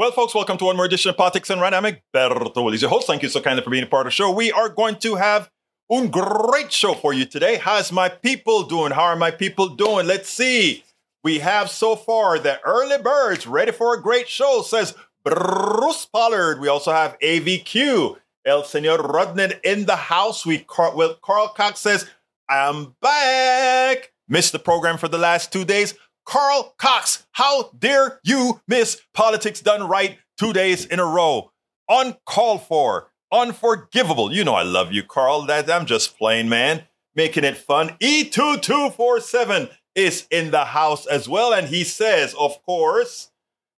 [0.00, 1.60] Well, folks, welcome to one more edition of Politics and.
[1.60, 3.06] I'm Egberto Willies, your host.
[3.06, 4.30] Thank you so kindly for being a part of the show.
[4.30, 5.50] We are going to have
[5.92, 7.56] a great show for you today.
[7.56, 8.92] How's my people doing?
[8.92, 10.06] How are my people doing?
[10.06, 10.84] Let's see.
[11.22, 16.60] We have so far the early birds ready for a great show, says Bruce Pollard.
[16.60, 20.46] We also have AVQ, El Senor Rodney in the house.
[20.46, 22.08] We well, Carl Cox says,
[22.48, 24.12] I'm back.
[24.30, 25.92] Missed the program for the last two days.
[26.30, 31.50] Carl Cox, how dare you miss politics done right two days in a row?
[31.88, 34.32] Uncalled for, unforgivable.
[34.32, 35.42] You know I love you, Carl.
[35.46, 36.84] That I'm just playing, man.
[37.16, 37.96] Making it fun.
[38.00, 41.52] E2247 is in the house as well.
[41.52, 43.32] And he says, of course,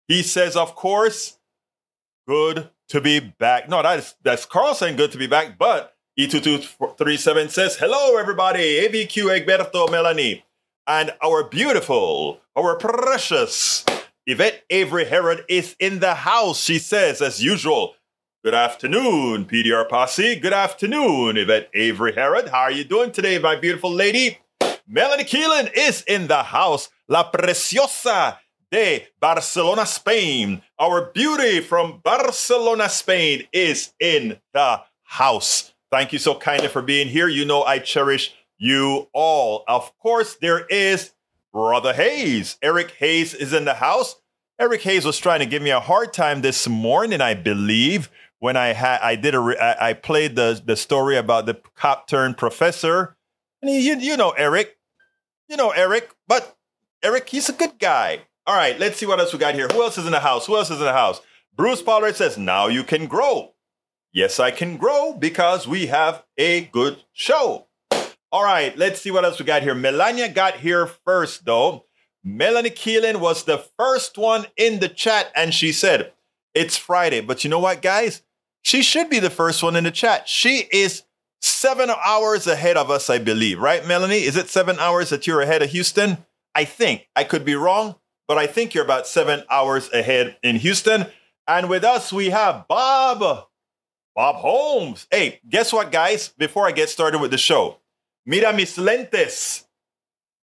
[0.09, 1.39] he says, of course,
[2.27, 3.69] good to be back.
[3.69, 8.85] No, that's that's Carl saying good to be back, but E2237 says, hello, everybody.
[8.89, 10.43] AVQ Egberto Melanie
[10.87, 13.85] and our beautiful, our precious
[14.25, 16.63] Yvette Avery Herod is in the house.
[16.63, 17.95] She says, as usual,
[18.43, 20.35] Good afternoon, PDR Posse.
[20.37, 22.47] Good afternoon, Yvette Avery Herod.
[22.49, 24.39] How are you doing today, my beautiful lady?
[24.87, 26.89] Melanie Keelan is in the house.
[27.07, 28.39] La Preciosa
[28.71, 30.63] de Barcelona, Spain.
[30.79, 35.75] Our beauty from Barcelona, Spain is in the house.
[35.91, 37.27] Thank you so kindly for being here.
[37.27, 39.63] You know I cherish you all.
[39.67, 41.11] Of course, there is
[41.51, 42.57] Brother Hayes.
[42.61, 44.15] Eric Hayes is in the house.
[44.59, 48.55] Eric Hayes was trying to give me a hard time this morning, I believe, when
[48.55, 53.17] I had I did a I played the the story about the cop turned professor.
[53.63, 54.77] And he, you you know Eric,
[55.49, 56.55] you know Eric, but
[57.01, 58.21] Eric he's a good guy.
[58.45, 59.69] All right, let's see what else we got here.
[59.69, 60.45] Who else is in the house?
[60.45, 61.19] Who else is in the house?
[61.55, 63.55] Bruce Pollard says, "Now you can grow."
[64.13, 67.67] Yes, I can grow because we have a good show.
[68.31, 69.75] All right, let's see what else we got here.
[69.75, 71.85] Melania got here first, though.
[72.23, 76.13] Melanie Keelan was the first one in the chat, and she said,
[76.53, 77.19] It's Friday.
[77.19, 78.21] But you know what, guys?
[78.61, 80.29] She should be the first one in the chat.
[80.29, 81.03] She is
[81.41, 84.23] seven hours ahead of us, I believe, right, Melanie?
[84.23, 86.19] Is it seven hours that you're ahead of Houston?
[86.55, 87.07] I think.
[87.15, 87.95] I could be wrong,
[88.27, 91.07] but I think you're about seven hours ahead in Houston.
[91.47, 93.47] And with us, we have Bob.
[94.15, 95.07] Bob Holmes.
[95.09, 96.29] Hey, guess what, guys?
[96.37, 97.77] Before I get started with the show,
[98.25, 99.65] Mira mis lentes.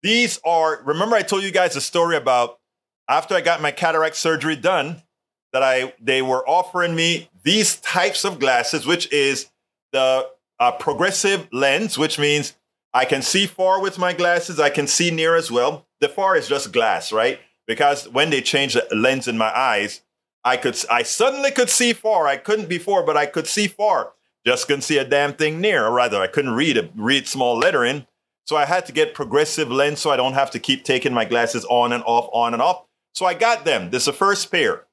[0.02, 2.60] These are, remember I told you guys a story about
[3.10, 5.04] after I got my cataract surgery done,
[5.52, 9.52] that I they were offering me these types of glasses, which is
[9.92, 10.28] the
[10.60, 12.56] uh, progressive lens, which means
[12.94, 15.88] I can see far with my glasses, I can see near as well.
[16.00, 17.40] The far is just glass, right?
[17.68, 20.02] Because when they changed the lens in my eyes,
[20.44, 22.28] I could I suddenly could see far.
[22.28, 24.14] I couldn't before, but I could see far.
[24.46, 27.58] Just couldn't see a damn thing near, or rather, I couldn't read a, read small
[27.58, 28.08] lettering.
[28.46, 31.24] So I had to get progressive lens so I don't have to keep taking my
[31.24, 32.84] glasses on and off, on and off.
[33.14, 33.90] So I got them.
[33.90, 34.84] This is the first pair.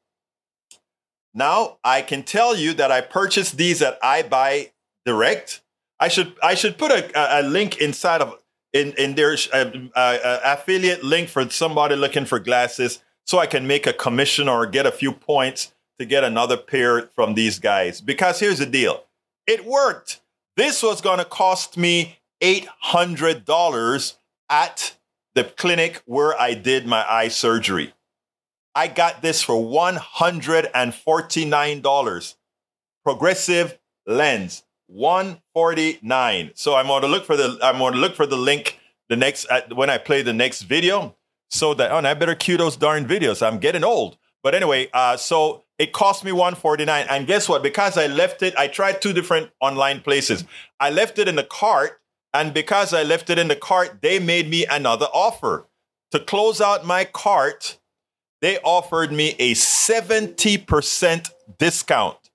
[1.34, 4.70] Now I can tell you that I purchased these at iBuy
[5.06, 5.62] Direct.
[5.98, 8.38] I should I should put a, a link inside of
[8.72, 13.66] in in their uh, uh, affiliate link for somebody looking for glasses, so I can
[13.66, 18.00] make a commission or get a few points to get another pair from these guys.
[18.00, 19.04] Because here's the deal:
[19.50, 20.20] it worked.
[20.56, 24.16] This was going to cost me $800
[24.48, 24.96] at
[25.34, 27.92] the clinic where I did my eye surgery.
[28.74, 32.34] I got this for $149.
[33.02, 36.50] Progressive lens, 149.
[36.54, 38.78] So I'm going to look for the I'm going to look for the link
[39.08, 41.16] the next when I play the next video
[41.48, 43.44] so that oh, and I better cue those darn videos.
[43.44, 44.16] I'm getting old.
[44.42, 47.62] But anyway, uh, so it cost me 149 and guess what?
[47.62, 50.44] Because i left it i tried two different online places.
[50.78, 52.02] I left it in the cart
[52.34, 55.66] and because i left it in the cart they made me another offer.
[56.12, 57.78] To close out my cart
[58.42, 62.30] they offered me a 70% discount.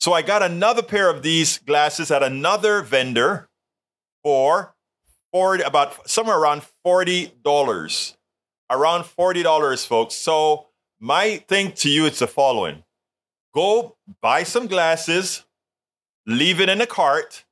[0.00, 3.48] So i got another pair of these glasses at another vendor
[4.24, 4.74] for
[5.32, 8.14] 40 about somewhere around $40
[8.70, 10.16] around $40 folks.
[10.16, 10.66] So
[11.04, 12.82] my thing to you is the following
[13.54, 15.44] go buy some glasses,
[16.26, 17.44] leave it in the cart,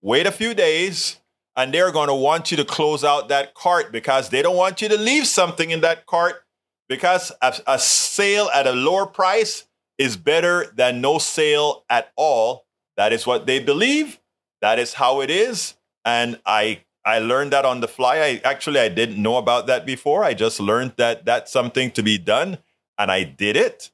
[0.00, 1.18] wait a few days,
[1.56, 4.80] and they're going to want you to close out that cart because they don't want
[4.80, 6.44] you to leave something in that cart
[6.88, 9.66] because a, a sale at a lower price
[9.98, 12.66] is better than no sale at all.
[12.96, 14.20] That is what they believe.
[14.60, 15.74] That is how it is.
[16.04, 18.20] And I I learned that on the fly.
[18.20, 20.22] I actually I didn't know about that before.
[20.22, 22.58] I just learned that that's something to be done
[22.98, 23.90] and I did it.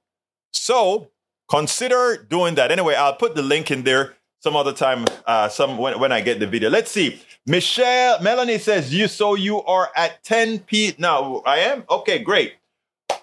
[0.53, 1.11] So
[1.49, 2.71] consider doing that.
[2.71, 6.21] Anyway, I'll put the link in there some other time, uh, some when, when I
[6.21, 6.71] get the video.
[6.71, 7.21] Let's see.
[7.47, 11.43] Michelle Melanie says you so you are at 10 p now.
[11.47, 12.55] I am okay, great.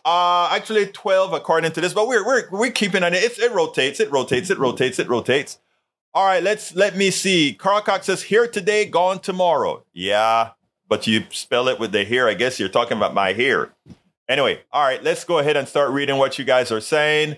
[0.04, 3.24] Uh, actually, 12 according to this, but we're, we're, we're keeping on it.
[3.24, 5.60] It's, it rotates, it rotates, it rotates, it rotates.
[6.13, 7.54] All right, let's let me see.
[7.54, 9.83] Carl Cox says, here today, gone tomorrow.
[9.94, 10.51] Yeah,
[10.88, 12.27] but you spell it with the here.
[12.27, 13.74] I guess you're talking about my hair.
[14.27, 17.38] Anyway, all right, let's go ahead and start reading what you guys are saying.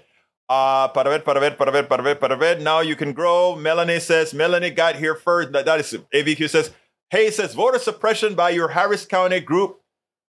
[0.50, 2.60] Uh, para ver, para ver, para ver, para ver, para ver.
[2.60, 3.56] Now you can grow.
[3.56, 5.52] Melanie says, Melanie got here first.
[5.52, 6.72] That, that is, AVQ says,
[7.10, 9.82] hey, says, voter suppression by your Harris County group.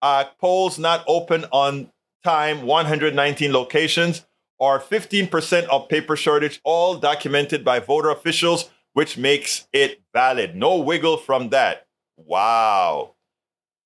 [0.01, 1.91] Uh, polls not open on
[2.23, 4.25] time, 119 locations,
[4.57, 10.55] or 15% of paper shortage, all documented by voter officials, which makes it valid.
[10.55, 11.85] No wiggle from that.
[12.17, 13.13] Wow.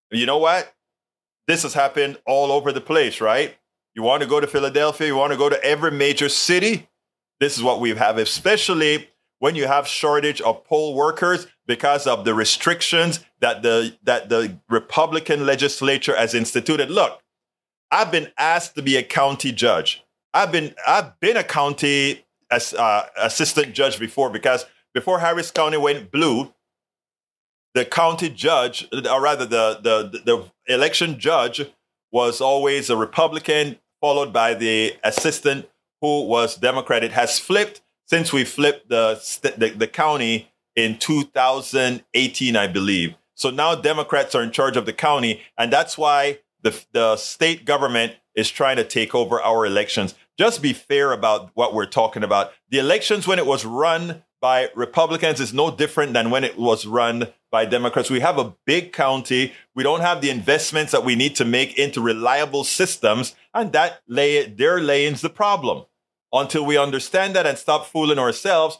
[0.09, 0.73] You know what?
[1.47, 3.55] This has happened all over the place, right?
[3.95, 6.89] You want to go to Philadelphia, you want to go to every major city.
[7.39, 9.09] This is what we have, especially
[9.39, 14.57] when you have shortage of poll workers because of the restrictions that the that the
[14.69, 16.89] Republican legislature has instituted.
[16.89, 17.21] Look,
[17.91, 20.03] I've been asked to be a county judge.
[20.33, 25.77] I've been I've been a county as, uh, assistant judge before because before Harris County
[25.77, 26.53] went blue,
[27.73, 31.61] the county judge, or rather the the the election judge,
[32.11, 35.67] was always a Republican followed by the assistant
[36.01, 37.03] who was Democrat.
[37.03, 39.15] It has flipped since we flipped the,
[39.57, 43.15] the, the county in 2018, I believe.
[43.35, 47.65] So now Democrats are in charge of the county, and that's why the, the state
[47.65, 50.15] government is trying to take over our elections.
[50.37, 52.51] Just be fair about what we're talking about.
[52.69, 56.85] The elections, when it was run by Republicans, is no different than when it was
[56.85, 58.09] run by Democrats.
[58.09, 59.53] We have a big county.
[59.73, 63.35] We don't have the investments that we need to make into reliable systems.
[63.53, 65.85] And that lay, there lays the problem.
[66.33, 68.79] Until we understand that and stop fooling ourselves,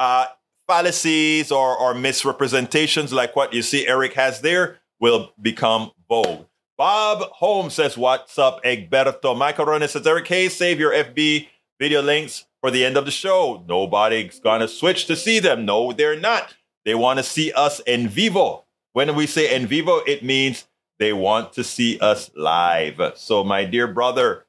[0.00, 0.26] uh,
[0.66, 6.46] fallacies or, or misrepresentations like what you see Eric has there will become bold.
[6.76, 9.38] Bob Holmes says, What's up, Egberto?
[9.38, 11.46] Michael Ronan says, Eric Hayes, save your FB
[11.80, 13.64] video links for the end of the show.
[13.66, 15.64] Nobody's to switch to see them.
[15.64, 16.54] No, they're not.
[16.84, 18.66] They want to see us en vivo.
[18.92, 20.68] When we say en vivo, it means
[20.98, 23.00] they want to see us live.
[23.16, 24.44] So, my dear brother,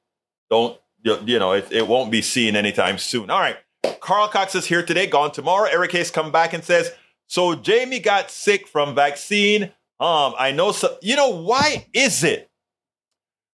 [0.50, 3.30] don't, you know, it, it won't be seen anytime soon.
[3.30, 3.58] All right.
[4.02, 5.70] Carl Cox is here today, gone tomorrow.
[5.72, 6.92] Eric Hayes come back and says,
[7.28, 9.64] so Jamie got sick from vaccine.
[10.00, 12.50] Um, I know, so, you know, why is it?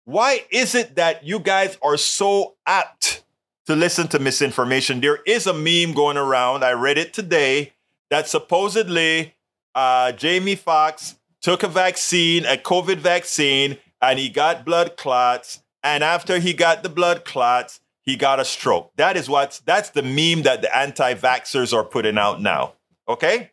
[0.05, 3.22] Why is it that you guys are so apt
[3.67, 5.00] to listen to misinformation?
[5.00, 6.64] There is a meme going around.
[6.64, 7.73] I read it today
[8.11, 9.35] that supposedly
[9.75, 15.62] uh, Jamie Foxx took a vaccine, a COVID vaccine, and he got blood clots.
[15.82, 18.93] And after he got the blood clots, he got a stroke.
[18.97, 22.75] That is what's that's the meme that the anti-vaxxers are putting out now.
[23.08, 23.50] Okay?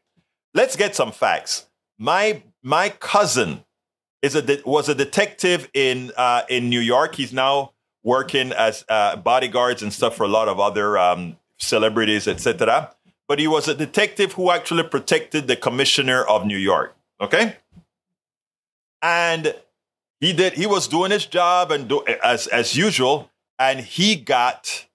[0.53, 1.67] Let's get some facts.
[1.97, 3.63] My my cousin
[4.21, 7.15] is a was a detective in uh, in New York.
[7.15, 7.73] He's now
[8.15, 12.93] working as uh, bodyguards and stuff for a lot of other um, celebrities, etc
[13.29, 16.95] but he was a detective who actually protected the commissioner of New York.
[17.21, 17.57] Okay?
[19.03, 19.53] And
[20.19, 24.87] he did he was doing his job and do, as as usual and he got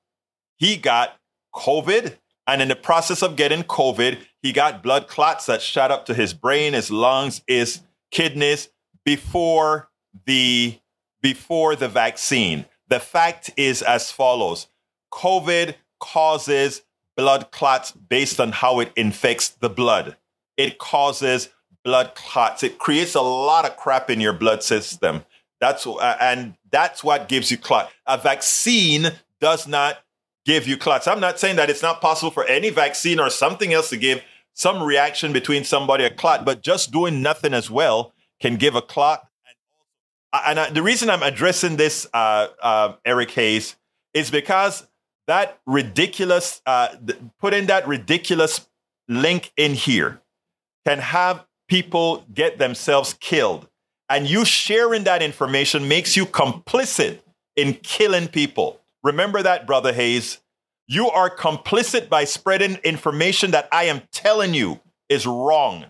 [0.56, 1.18] he got
[1.54, 6.04] covid and in the process of getting covid he got blood clots that shot up
[6.04, 8.68] to his brain his lungs his kidneys
[9.04, 9.88] before
[10.26, 10.78] the
[11.22, 14.68] before the vaccine the fact is as follows
[15.12, 16.82] covid causes
[17.16, 20.16] blood clots based on how it infects the blood.
[20.56, 21.50] It causes
[21.84, 22.62] blood clots.
[22.62, 25.24] It creates a lot of crap in your blood system.
[25.60, 27.90] That's uh, and that's what gives you clot.
[28.06, 29.98] A vaccine does not
[30.44, 31.06] give you clots.
[31.06, 34.22] I'm not saying that it's not possible for any vaccine or something else to give
[34.52, 38.82] some reaction between somebody a clot, but just doing nothing as well can give a
[38.82, 39.26] clot.
[40.44, 43.76] And, I, the reason I'm addressing this, uh, uh, Eric Hayes,
[44.12, 44.86] is because
[45.26, 46.88] that ridiculous, uh,
[47.40, 48.68] put in that ridiculous
[49.08, 50.20] link in here
[50.86, 53.68] can have people get themselves killed.
[54.08, 57.20] And you sharing that information makes you complicit
[57.56, 58.80] in killing people.
[59.02, 60.40] Remember that, Brother Hayes.
[60.86, 65.86] You are complicit by spreading information that I am telling you is wrong.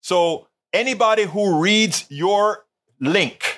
[0.00, 2.64] So, anybody who reads your
[3.00, 3.57] link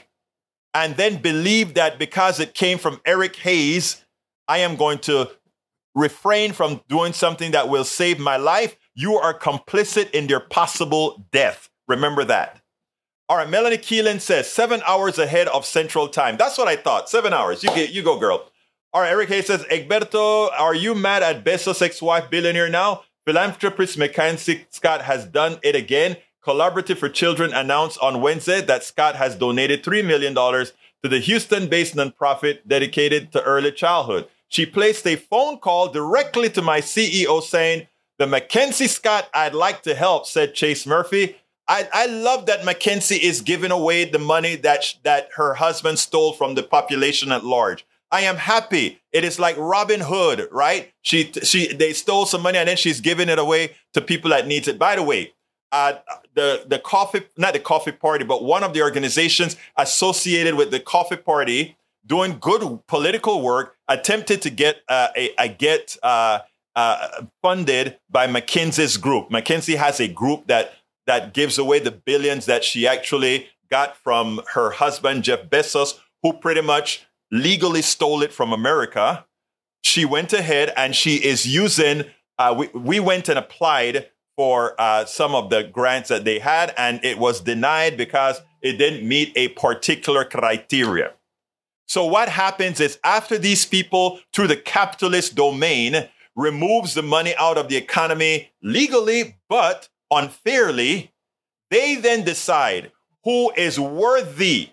[0.75, 4.05] and then believe that because it came from Eric Hayes,
[4.49, 5.31] I am going to
[5.95, 11.27] refrain from doing something that will save my life, you are complicit in their possible
[11.33, 11.69] death.
[11.89, 12.61] Remember that.
[13.29, 16.37] All right, Melanie Keelan says seven hours ahead of Central Time.
[16.37, 17.09] That's what I thought.
[17.09, 17.62] Seven hours.
[17.62, 18.50] You get, you go, girl.
[18.93, 23.05] All right, Eric Hayes says, Egberto, are you mad at Bezos' ex-wife billionaire now?
[23.25, 26.17] Philanthropist Mackenzie Scott has done it again.
[26.45, 31.69] Collaborative for Children announced on Wednesday that Scott has donated $3 million to the Houston
[31.69, 34.27] based nonprofit dedicated to early childhood.
[34.49, 39.83] She placed a phone call directly to my CEO saying, The Mackenzie Scott I'd like
[39.83, 41.37] to help, said Chase Murphy.
[41.69, 46.33] I, I love that Mackenzie is giving away the money that, that her husband stole
[46.33, 47.87] from the population at large.
[48.11, 49.01] I am happy.
[49.13, 50.93] It is like Robin Hood, right?
[51.03, 54.49] She she they stole some money and then she's giving it away to people that
[54.49, 54.81] needs it.
[54.81, 55.33] By the way,
[55.73, 55.95] uh,
[56.35, 60.81] the the coffee not the coffee party, but one of the organizations associated with the
[60.81, 66.41] coffee party doing good political work attempted to get uh, a, a, get uh,
[66.75, 69.31] uh, funded by McKinsey's group.
[69.31, 70.73] McKinsey has a group that
[71.07, 76.33] that gives away the billions that she actually got from her husband Jeff Bezos, who
[76.33, 79.27] pretty much legally stole it from America.
[79.83, 82.05] She went ahead and she is using.
[82.39, 84.09] Uh, we we went and applied
[84.41, 88.79] for uh, some of the grants that they had, and it was denied because it
[88.79, 91.13] didn't meet a particular criteria.
[91.87, 97.59] So what happens is after these people, through the capitalist domain, removes the money out
[97.59, 101.13] of the economy legally, but unfairly,
[101.71, 102.93] they then decide
[103.25, 104.71] who is worthy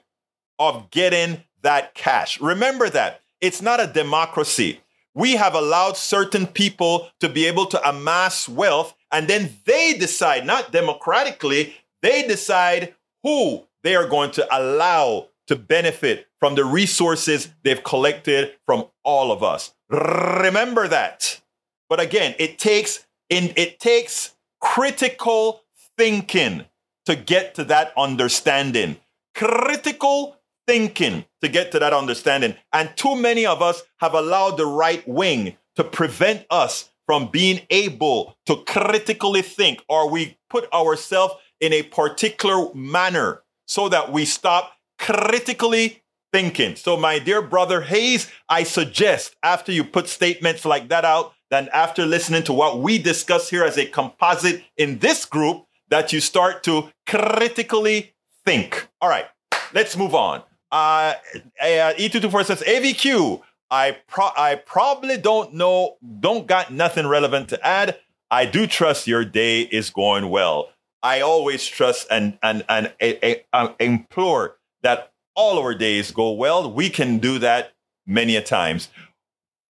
[0.57, 2.39] of getting that cash.
[2.39, 4.79] Remember that it's not a democracy.
[5.13, 10.45] We have allowed certain people to be able to amass wealth, and then they decide,
[10.45, 17.49] not democratically, they decide who they are going to allow to benefit from the resources
[17.63, 19.73] they've collected from all of us.
[19.89, 21.41] Remember that.
[21.89, 25.63] But again, it takes in it takes critical
[25.97, 26.65] thinking
[27.05, 28.97] to get to that understanding.
[29.33, 30.37] Critical
[30.67, 32.55] thinking to get to that understanding.
[32.73, 37.61] And too many of us have allowed the right wing to prevent us from being
[37.71, 44.25] able to critically think, or we put ourselves in a particular manner so that we
[44.25, 46.75] stop critically thinking.
[46.75, 51.69] So, my dear brother Hayes, I suggest after you put statements like that out, then
[51.73, 56.19] after listening to what we discuss here as a composite in this group, that you
[56.19, 58.13] start to critically
[58.45, 58.87] think.
[59.01, 59.25] All right,
[59.73, 60.43] let's move on.
[60.69, 61.13] Uh,
[61.61, 63.41] uh E224 says AVQ.
[63.69, 67.99] I pro- I probably don't know, don't got nothing relevant to add.
[68.31, 70.69] I do trust your day is going well.
[71.03, 76.11] I always trust and and and, and, and, and um, implore that all our days
[76.11, 76.71] go well.
[76.71, 77.73] We can do that
[78.05, 78.89] many a times.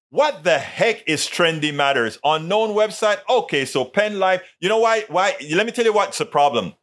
[0.10, 2.18] What the heck is Trendy Matters?
[2.24, 3.20] Unknown website?
[3.30, 4.42] Okay, so Pen Life.
[4.62, 5.04] You know why?
[5.10, 5.36] Why?
[5.52, 6.76] Let me tell you what's the problem.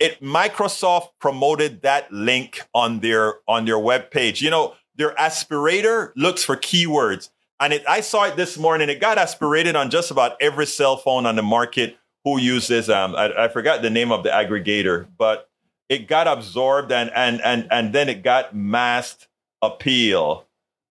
[0.00, 4.42] It Microsoft promoted that link on their on their web page.
[4.42, 7.30] You know, their aspirator looks for keywords.
[7.60, 8.88] And it, I saw it this morning.
[8.88, 13.14] It got aspirated on just about every cell phone on the market who uses um
[13.14, 15.48] I, I forgot the name of the aggregator, but
[15.88, 19.28] it got absorbed and and and and then it got masked
[19.62, 20.46] appeal.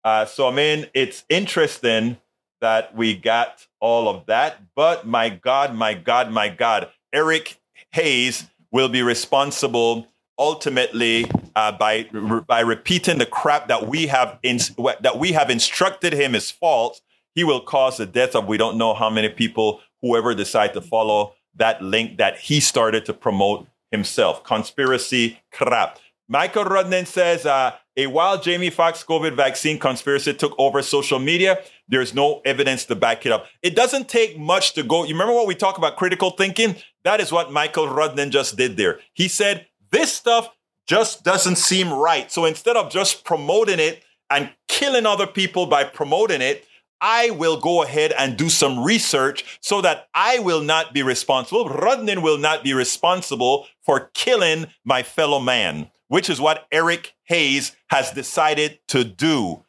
[0.04, 2.18] Uh, so I mean, it's interesting
[2.62, 7.60] that we got all of that, but my God, my God, my God, Eric
[7.92, 11.26] Hayes will be responsible ultimately
[11.56, 12.08] uh, by
[12.48, 14.60] by repeating the crap that we have in,
[15.02, 17.02] that we have instructed him is false.
[17.34, 20.82] He will cause the death of we don't know how many people, whoever decide to
[20.82, 24.44] follow that link that he started to promote himself.
[24.44, 26.00] Conspiracy crap.
[26.28, 31.64] Michael Rudnan says, uh, a wild Jamie Foxx COVID vaccine conspiracy took over social media,
[31.88, 33.48] there's no evidence to back it up.
[33.64, 35.04] It doesn't take much to go.
[35.04, 36.76] You remember what we talk about critical thinking?
[37.04, 39.00] That is what Michael Rudnan just did there.
[39.14, 40.50] He said, this stuff
[40.88, 42.32] just doesn't seem right.
[42.32, 46.66] So instead of just promoting it and killing other people by promoting it,
[47.00, 51.70] I will go ahead and do some research so that I will not be responsible.
[51.70, 57.76] Rudnin will not be responsible for killing my fellow man, which is what Eric Hayes
[57.88, 59.64] has decided to do.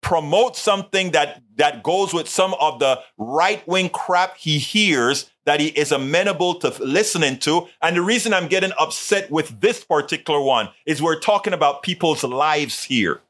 [0.00, 5.60] Promote something that, that goes with some of the right wing crap he hears that
[5.60, 7.68] he is amenable to listening to.
[7.82, 12.24] And the reason I'm getting upset with this particular one is we're talking about people's
[12.24, 13.20] lives here.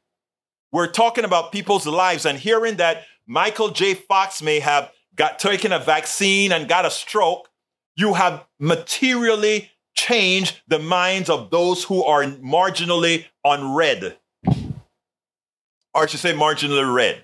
[0.71, 3.93] We're talking about people's lives and hearing that Michael J.
[3.93, 7.49] Fox may have got taken a vaccine and got a stroke,
[7.95, 14.17] you have materially changed the minds of those who are marginally unread.
[15.93, 17.21] Or I should say marginally read.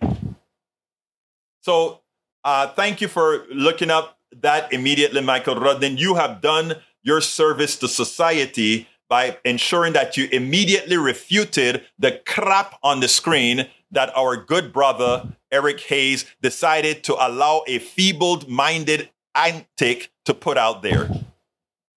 [1.62, 2.00] So
[2.44, 5.98] uh, thank you for looking up that immediately, Michael Rudden.
[5.98, 12.80] You have done your service to society by ensuring that you immediately refuted the crap
[12.82, 19.10] on the screen that our good brother Eric Hayes decided to allow a feeble minded
[19.36, 21.10] antic to put out there.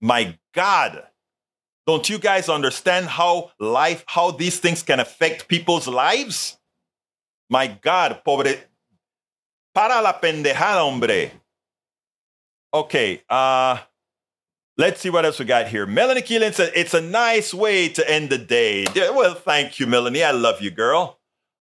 [0.00, 1.04] My God.
[1.86, 6.58] Don't you guys understand how life, how these things can affect people's lives?
[7.50, 8.56] My God, pobre.
[9.74, 11.30] Para la pendejada, hombre.
[12.74, 13.78] Okay, uh,
[14.76, 15.86] let's see what else we got here.
[15.86, 18.84] Melanie Keelan said, It's a nice way to end the day.
[18.96, 20.24] Yeah, well, thank you, Melanie.
[20.24, 21.20] I love you, girl.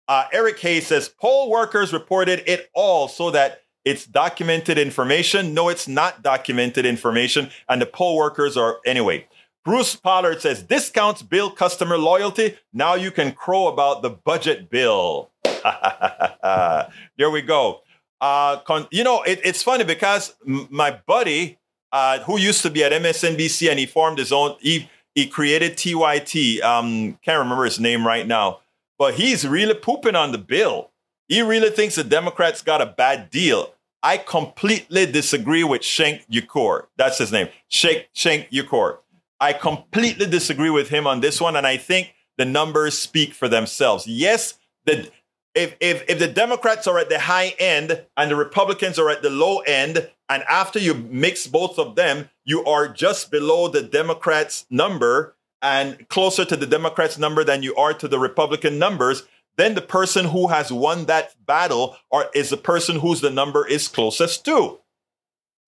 [0.08, 5.52] Uh, Eric Hayes says, Poll workers reported it all so that it's documented information.
[5.52, 7.50] No, it's not documented information.
[7.68, 9.26] And the poll workers are, anyway.
[9.66, 12.56] Bruce Pollard says, Discounts build customer loyalty.
[12.72, 15.30] Now you can crow about the budget bill.
[15.44, 17.82] there we go.
[18.22, 21.58] Uh, con- you know, it, it's funny because m- my buddy,
[21.90, 25.76] uh, who used to be at MSNBC and he formed his own, he, he created
[25.76, 26.62] TYT.
[26.62, 28.60] Um, can't remember his name right now,
[28.96, 30.92] but he's really pooping on the bill.
[31.26, 33.74] He really thinks the Democrats got a bad deal.
[34.04, 36.86] I completely disagree with Cenk Uygur.
[36.96, 38.98] That's his name, Shank Cenk Uygur.
[39.40, 43.48] I completely disagree with him on this one, and I think the numbers speak for
[43.48, 44.06] themselves.
[44.06, 45.10] Yes, the
[45.54, 49.22] if, if, if the Democrats are at the high end and the Republicans are at
[49.22, 53.82] the low end, and after you mix both of them, you are just below the
[53.82, 59.24] Democrats' number and closer to the Democrats' number than you are to the Republican numbers,
[59.56, 63.66] then the person who has won that battle or is the person whose the number
[63.66, 64.80] is closest to.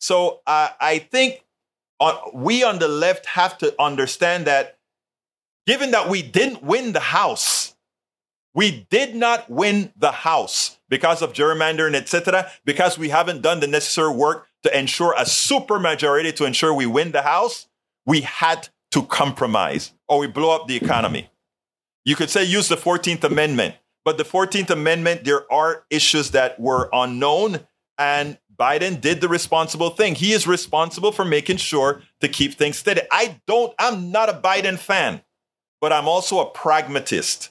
[0.01, 1.45] So uh, I think
[2.01, 4.79] uh, we on the left have to understand that
[5.67, 7.74] given that we didn't win the House,
[8.55, 13.67] we did not win the House because of gerrymandering, etc., because we haven't done the
[13.67, 17.69] necessary work to ensure a supermajority to ensure we win the House.
[18.07, 21.31] We had to compromise or we blow up the economy.
[22.05, 26.61] You could say use the 14th Amendment, but the 14th Amendment, there are issues that
[26.61, 27.61] were unknown,
[27.99, 30.15] and Biden did the responsible thing.
[30.15, 33.01] He is responsible for making sure to keep things steady.
[33.11, 35.23] I don't, I'm not a Biden fan,
[35.81, 37.51] but I'm also a pragmatist.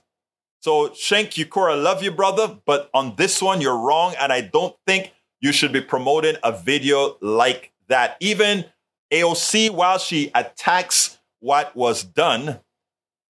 [0.63, 4.15] So, Cenk Uygur, I love you, brother, but on this one, you're wrong.
[4.17, 8.15] And I don't think you should be promoting a video like that.
[8.21, 8.63] Even
[9.11, 12.61] AOC, while she attacks what was done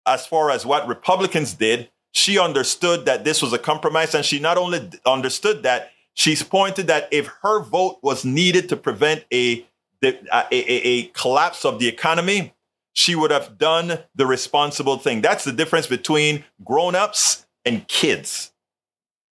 [0.06, 4.12] as far as what Republicans did, she understood that this was a compromise.
[4.12, 8.76] And she not only understood that, she's pointed that if her vote was needed to
[8.76, 9.64] prevent a,
[10.02, 10.16] a,
[10.50, 12.54] a, a collapse of the economy,
[12.92, 15.20] she would have done the responsible thing.
[15.20, 18.52] That's the difference between grown-ups and kids.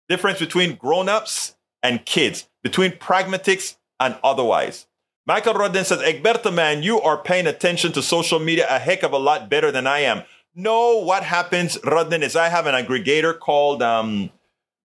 [0.07, 4.87] Difference between grown-ups and kids, between pragmatics and otherwise.
[5.25, 9.13] Michael Rodden says, Egberto, man, you are paying attention to social media a heck of
[9.13, 10.23] a lot better than I am.
[10.55, 14.31] No, what happens, Rodden, is I have an aggregator called, um,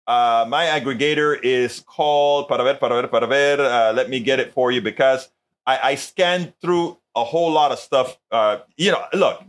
[0.07, 4.41] uh, my aggregator is called, para ver, para ver, para ver, uh, let me get
[4.41, 5.29] it for you because
[5.67, 8.19] I, I scan through a whole lot of stuff.
[8.31, 9.43] Uh, you know, look,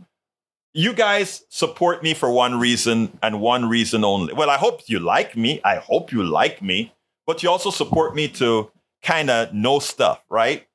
[0.72, 4.34] you guys support me for one reason and one reason only.
[4.34, 5.60] Well, I hope you like me.
[5.64, 6.92] I hope you like me,
[7.26, 8.70] but you also support me to
[9.02, 10.66] kind of know stuff, right?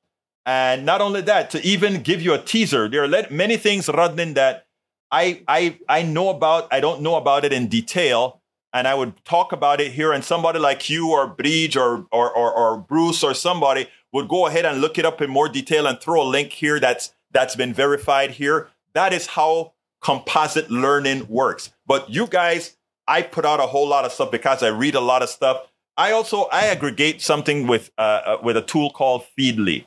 [0.46, 2.88] And not only that, to even give you a teaser.
[2.88, 4.66] There are many things, Rodnin, that
[5.10, 6.68] I I I know about.
[6.72, 8.40] I don't know about it in detail,
[8.72, 10.12] and I would talk about it here.
[10.12, 14.46] And somebody like you or Bridge or or or, or Bruce or somebody would go
[14.46, 17.54] ahead and look it up in more detail and throw a link here that's that's
[17.54, 18.68] been verified here.
[18.92, 21.72] That is how composite learning works.
[21.86, 25.00] But you guys, I put out a whole lot of stuff because I read a
[25.00, 25.66] lot of stuff.
[25.96, 29.86] I also I aggregate something with uh, uh, with a tool called Feedly.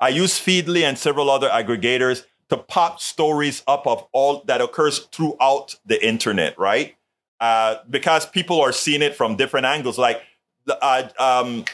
[0.00, 5.00] I use Feedly and several other aggregators to pop stories up of all that occurs
[5.12, 6.94] throughout the internet, right?
[7.40, 9.98] Uh, because people are seeing it from different angles.
[9.98, 10.22] Like
[10.68, 11.64] uh, um,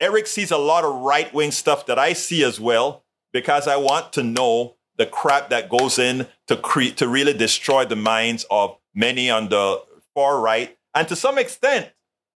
[0.00, 3.76] Eric sees a lot of right wing stuff that I see as well because I
[3.76, 8.46] want to know the crap that goes in to create to really destroy the minds
[8.50, 9.82] of many on the
[10.14, 11.90] far right and to some extent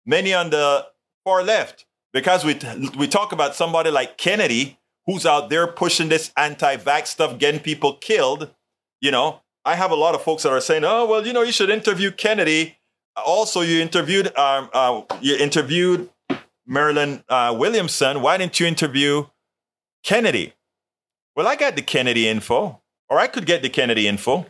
[0.04, 0.86] many on the
[1.24, 2.58] far left because we
[2.96, 7.94] we talk about somebody like Kennedy who's out there pushing this anti-vax stuff getting people
[7.94, 8.50] killed.
[9.00, 11.42] You know I have a lot of folks that are saying oh well you know
[11.42, 12.76] you should interview Kennedy.
[13.16, 16.10] Also you interviewed um, uh, you interviewed
[16.68, 19.26] Marilyn uh, Williamson, why didn't you interview
[20.04, 20.52] Kennedy?
[21.34, 24.46] Well, I got the Kennedy info, or I could get the Kennedy info,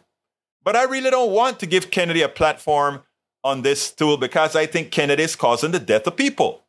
[0.64, 3.02] but I really don't want to give Kennedy a platform
[3.44, 6.64] on this tool because I think Kennedy is causing the death of people.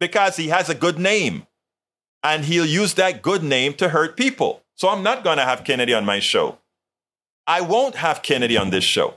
[0.00, 1.46] Because he has a good name
[2.22, 4.62] and he'll use that good name to hurt people.
[4.74, 6.58] So I'm not going to have Kennedy on my show.
[7.46, 9.14] I won't have Kennedy on this show.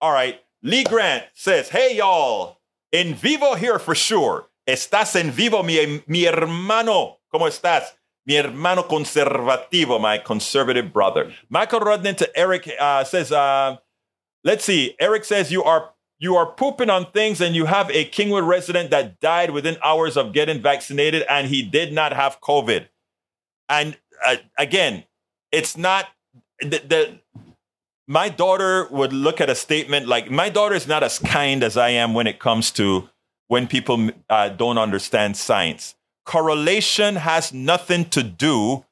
[0.00, 0.40] All right.
[0.62, 2.57] Lee Grant says, Hey, y'all,
[2.92, 4.46] En vivo here for sure.
[4.66, 7.18] Estás en vivo, mi, mi hermano.
[7.32, 7.94] ¿Cómo estás?
[8.26, 11.34] Mi hermano conservativo, my conservative brother.
[11.48, 13.76] Michael Rudnin to Eric uh, says, uh,
[14.44, 14.94] let's see.
[15.00, 18.90] Eric says, you are you are pooping on things and you have a Kingwood resident
[18.90, 22.88] that died within hours of getting vaccinated and he did not have COVID.
[23.68, 23.96] And
[24.26, 25.04] uh, again,
[25.52, 26.06] it's not
[26.60, 27.20] the, the
[28.08, 31.76] my daughter would look at a statement like my daughter is not as kind as
[31.76, 33.08] I am when it comes to
[33.48, 35.94] when people uh, don't understand science.
[36.24, 38.84] Correlation has nothing to do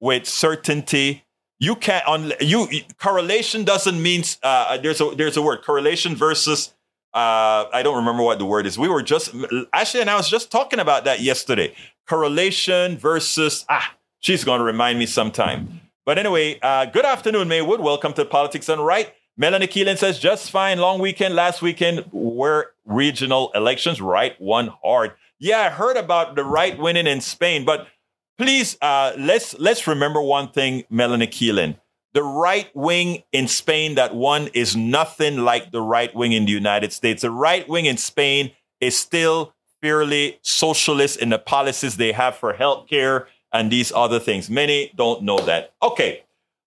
[0.00, 1.24] with certainty.
[1.60, 6.74] You can't on you correlation doesn't mean uh, there's a there's a word correlation versus
[7.14, 8.76] uh, I don't remember what the word is.
[8.76, 9.32] We were just
[9.72, 11.72] actually, and I was just talking about that yesterday.
[12.08, 15.80] Correlation versus ah, she's going to remind me sometime.
[16.06, 17.80] But anyway, uh, good afternoon, Maywood.
[17.80, 19.14] Welcome to Politics Done Right.
[19.38, 20.78] Melanie Keelan says, just fine.
[20.78, 21.34] Long weekend.
[21.34, 24.02] Last weekend were regional elections.
[24.02, 25.12] Right won hard.
[25.38, 27.88] Yeah, I heard about the right winning in Spain, but
[28.36, 31.78] please, uh, let's, let's remember one thing, Melanie Keelan.
[32.12, 36.52] The right wing in Spain that won is nothing like the right wing in the
[36.52, 37.22] United States.
[37.22, 42.52] The right wing in Spain is still fairly socialist in the policies they have for
[42.52, 44.50] healthcare and these other things.
[44.50, 45.72] Many don't know that.
[45.80, 46.24] Okay.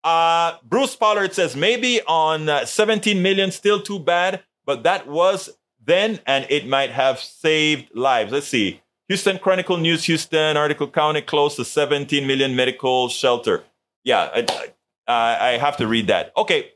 [0.03, 5.51] Uh, Bruce Pollard says maybe on uh, 17 million, still too bad, but that was
[5.85, 8.33] then and it might have saved lives.
[8.33, 8.81] Let's see.
[9.09, 13.63] Houston Chronicle News, Houston article counted close to 17 million medical shelter.
[14.03, 14.71] Yeah, I,
[15.07, 16.33] I, I have to read that.
[16.37, 16.71] Okay.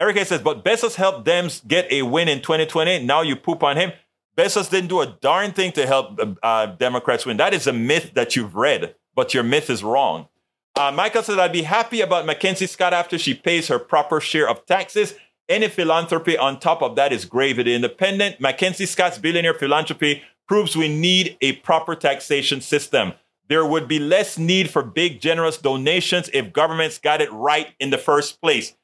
[0.00, 3.04] Eric says, but Bezos helped them get a win in 2020.
[3.04, 3.92] Now you poop on him.
[4.36, 7.36] Bezos didn't do a darn thing to help uh, Democrats win.
[7.36, 10.28] That is a myth that you've read but your myth is wrong.
[10.76, 14.48] Uh, Michael said, I'd be happy about Mackenzie Scott after she pays her proper share
[14.48, 15.14] of taxes.
[15.48, 17.62] Any philanthropy on top of that is gravy.
[17.62, 23.12] The independent Mackenzie Scott's billionaire philanthropy proves we need a proper taxation system.
[23.48, 27.90] There would be less need for big, generous donations if governments got it right in
[27.90, 28.74] the first place.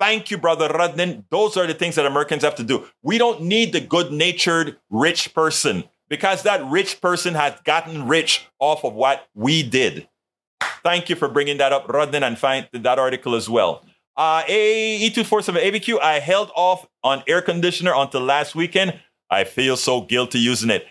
[0.00, 1.24] Thank you, Brother Rudnin.
[1.30, 2.86] Those are the things that Americans have to do.
[3.02, 8.46] We don't need the good natured rich person because that rich person has gotten rich
[8.58, 10.08] off of what we did.
[10.82, 13.84] Thank you for bringing that up, Rodden, and find that article as well.
[14.16, 18.98] Uh, E247 ABQ, I held off on air conditioner until last weekend.
[19.28, 20.86] I feel so guilty using it.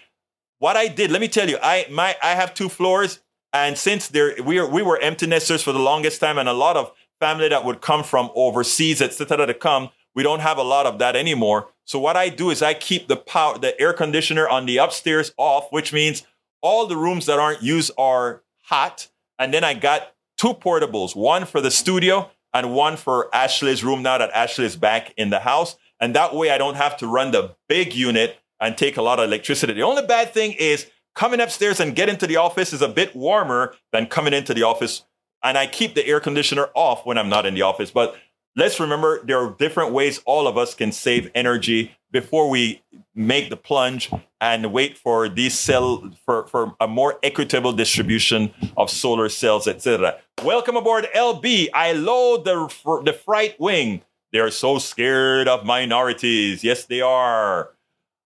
[0.59, 3.19] What I did, let me tell you, I my I have two floors,
[3.51, 6.53] and since there we are we were empty nesters for the longest time, and a
[6.53, 10.63] lot of family that would come from overseas, etc., to come, we don't have a
[10.63, 11.67] lot of that anymore.
[11.85, 15.31] So what I do is I keep the power, the air conditioner on the upstairs
[15.37, 16.25] off, which means
[16.61, 19.07] all the rooms that aren't used are hot.
[19.37, 24.01] And then I got two portables, one for the studio and one for Ashley's room
[24.01, 25.77] now that Ashley is back in the house.
[25.99, 29.19] And that way I don't have to run the big unit and take a lot
[29.19, 29.73] of electricity.
[29.73, 33.15] The only bad thing is coming upstairs and getting to the office is a bit
[33.15, 35.03] warmer than coming into the office.
[35.43, 37.91] And I keep the air conditioner off when I'm not in the office.
[37.91, 38.15] But
[38.55, 42.81] let's remember there are different ways all of us can save energy before we
[43.13, 48.89] make the plunge and wait for these cell for, for a more equitable distribution of
[48.89, 50.19] solar cells, etc.
[50.43, 51.69] Welcome aboard LB.
[51.73, 54.01] I load the the fright wing.
[54.31, 56.63] They're so scared of minorities.
[56.63, 57.71] Yes, they are.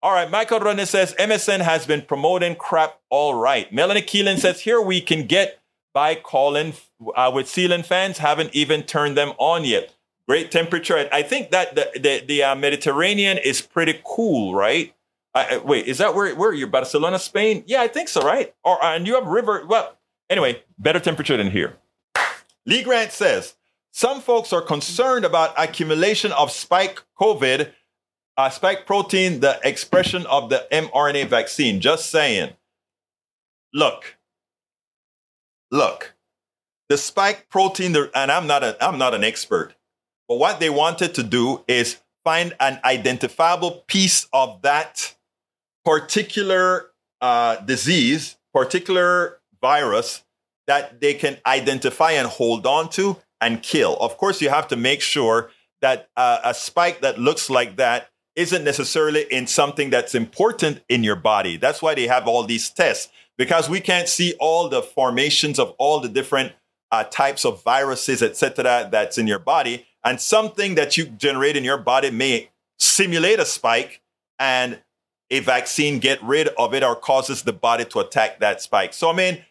[0.03, 3.71] All right, Michael Ronan says MSN has been promoting crap all right.
[3.71, 5.59] Melanie Keelan says here we can get
[5.93, 6.73] by calling
[7.15, 9.93] uh, with ceiling fans, haven't even turned them on yet
[10.27, 11.09] great temperature.
[11.11, 14.93] I think that the the, the uh, Mediterranean is pretty cool, right?
[15.33, 17.63] Uh, wait, is that where where you're Barcelona, Spain?
[17.67, 18.53] Yeah, I think so, right?
[18.63, 19.65] Or uh, and you have river.
[19.65, 19.97] Well,
[20.29, 21.77] anyway, better temperature than here.
[22.65, 23.55] Lee Grant says
[23.91, 27.71] some folks are concerned about accumulation of spike COVID,
[28.37, 31.79] uh, spike protein, the expression of the mRNA vaccine.
[31.79, 32.53] Just saying.
[33.73, 34.17] Look,
[35.71, 36.13] look,
[36.89, 39.75] the spike protein, and I'm not a, I'm not an expert.
[40.31, 45.13] But what they wanted to do is find an identifiable piece of that
[45.83, 46.85] particular
[47.19, 50.23] uh, disease, particular virus
[50.67, 53.97] that they can identify and hold on to and kill.
[53.97, 58.09] Of course, you have to make sure that uh, a spike that looks like that
[58.37, 61.57] isn't necessarily in something that's important in your body.
[61.57, 65.75] That's why they have all these tests because we can't see all the formations of
[65.77, 66.53] all the different
[66.89, 69.87] uh, types of viruses, etc., that's in your body.
[70.03, 74.01] And something that you generate in your body may simulate a spike
[74.39, 74.81] and
[75.29, 78.93] a vaccine get rid of it or causes the body to attack that spike.
[78.93, 79.45] So, I mean,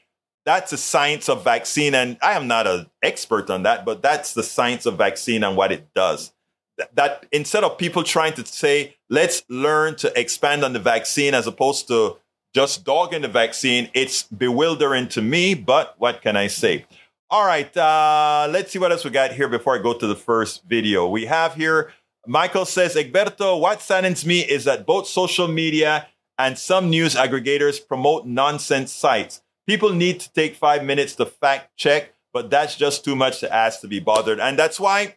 [0.45, 1.95] that's the science of vaccine.
[1.95, 5.57] And I am not an expert on that, but that's the science of vaccine and
[5.57, 6.33] what it does.
[6.95, 11.47] That, instead of people trying to say, let's learn to expand on the vaccine as
[11.47, 12.17] opposed to
[12.55, 13.91] just dogging the vaccine.
[13.95, 16.85] It's bewildering to me, but what can I say?
[17.33, 20.17] All right, uh, let's see what else we got here before I go to the
[20.17, 21.07] first video.
[21.07, 21.93] We have here
[22.27, 27.87] Michael says, Egberto, what saddens me is that both social media and some news aggregators
[27.87, 29.43] promote nonsense sites.
[29.67, 33.55] People need to take five minutes to fact check, but that's just too much to
[33.55, 34.41] ask to be bothered.
[34.41, 35.17] And that's why,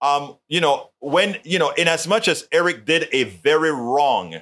[0.00, 4.40] um, you know, when, you know, in as much as Eric did a very wrong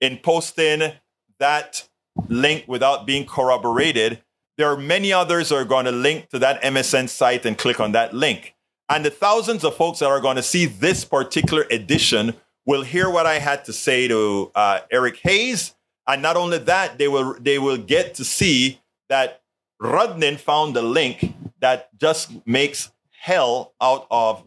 [0.00, 0.92] in posting
[1.38, 1.88] that
[2.28, 4.22] link without being corroborated,
[4.60, 7.80] there are many others who are going to link to that MSN site and click
[7.80, 8.54] on that link.
[8.90, 12.34] And the thousands of folks that are going to see this particular edition
[12.66, 15.74] will hear what I had to say to uh, Eric Hayes.
[16.06, 19.42] And not only that, they will they will get to see that
[19.80, 24.42] Rudnin found a link that just makes hell out of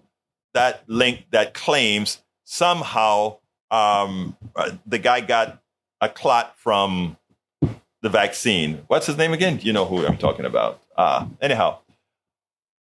[0.54, 3.38] that link that claims somehow
[3.72, 5.62] um, uh, the guy got
[6.02, 7.18] a clot from
[8.04, 8.84] the vaccine.
[8.88, 9.60] What's his name again?
[9.64, 10.82] You know who I'm talking about.
[10.96, 11.80] Uh, anyhow,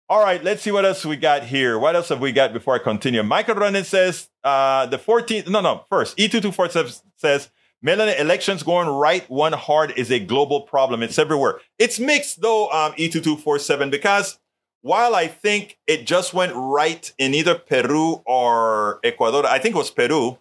[0.08, 1.78] all right, let's see what else we got here.
[1.78, 3.22] What else have we got before I continue?
[3.22, 9.28] Michael Ronan says uh, the 14th, no, no, first, E2247 says, Melanie, elections going right
[9.30, 11.02] one hard is a global problem.
[11.02, 11.60] It's everywhere.
[11.78, 14.38] It's mixed though, um, E2247, because
[14.82, 19.78] while I think it just went right in either Peru or Ecuador, I think it
[19.78, 20.38] was Peru,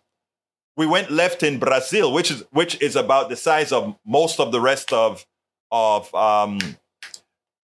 [0.77, 4.51] we went left in Brazil, which is which is about the size of most of
[4.51, 5.25] the rest of
[5.71, 6.60] of um,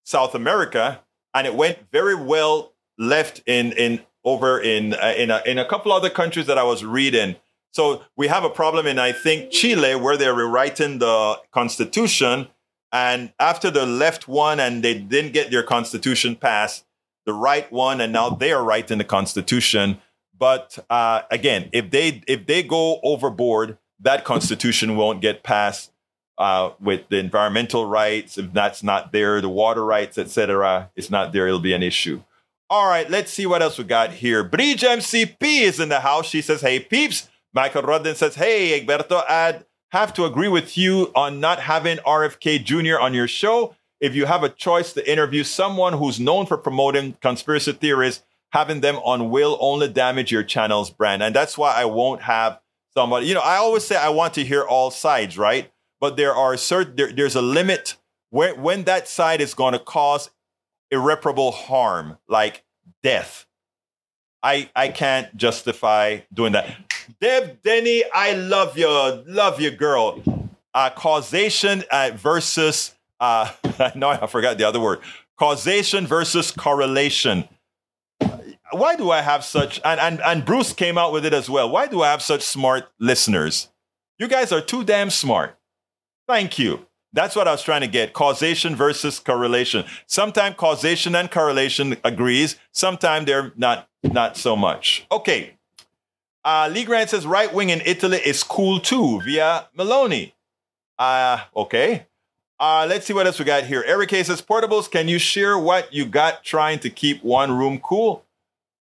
[0.04, 1.02] South America
[1.38, 5.66] and it went very well left in in over in uh, in a, in a
[5.66, 7.36] couple other countries that I was reading.
[7.72, 12.48] So we have a problem in I think Chile where they're rewriting the constitution,
[12.92, 16.86] and after the left one and they didn't get their constitution passed,
[17.26, 20.02] the right one and now they are writing the constitution.
[20.38, 25.92] But uh, again, if they if they go overboard, that constitution won't get passed
[26.38, 28.38] uh, with the environmental rights.
[28.38, 31.48] If that's not there, the water rights, etc., it's not there.
[31.48, 32.24] It'll be an issue.
[32.70, 34.44] All right, let's see what else we got here.
[34.44, 36.28] Bridge MCP is in the house.
[36.28, 41.12] She says, "Hey peeps." Michael Rodden says, "Hey Egberto, I'd have to agree with you
[41.16, 43.00] on not having RFK Jr.
[43.00, 43.76] on your show.
[44.00, 48.22] If you have a choice to interview someone who's known for promoting conspiracy theories,
[48.52, 51.22] having them on will only damage your channel's brand.
[51.24, 52.60] And that's why I won't have
[52.94, 53.28] somebody.
[53.28, 55.72] You know, I always say I want to hear all sides, right?
[56.00, 57.96] but there are certain there, there's a limit
[58.30, 60.30] when when that side is going to cause
[60.92, 62.64] irreparable harm, like
[63.04, 63.46] death.
[64.44, 66.76] I I can't justify doing that.
[67.22, 68.88] Deb Denny, I love you,
[69.28, 70.22] love you, girl.
[70.74, 73.52] Uh, causation uh, versus uh,
[73.96, 75.00] no, I forgot the other word.
[75.38, 77.48] Causation versus correlation.
[78.72, 81.70] Why do I have such and, and and Bruce came out with it as well.
[81.70, 83.70] Why do I have such smart listeners?
[84.20, 85.58] You guys are too damn smart.
[86.28, 86.88] Thank you.
[87.14, 88.14] That's what I was trying to get.
[88.14, 89.86] Causation versus correlation.
[90.06, 92.58] Sometimes causation and correlation agrees.
[92.72, 95.06] Sometimes they're not not so much.
[95.12, 95.54] Okay.
[96.44, 100.34] Uh, Lee Grant says right wing in Italy is cool too via Meloni.
[101.00, 102.06] Uh, okay.
[102.60, 103.84] Uh, let's see what else we got here.
[103.86, 104.90] Eric K says portables.
[104.90, 108.26] Can you share what you got trying to keep one room cool?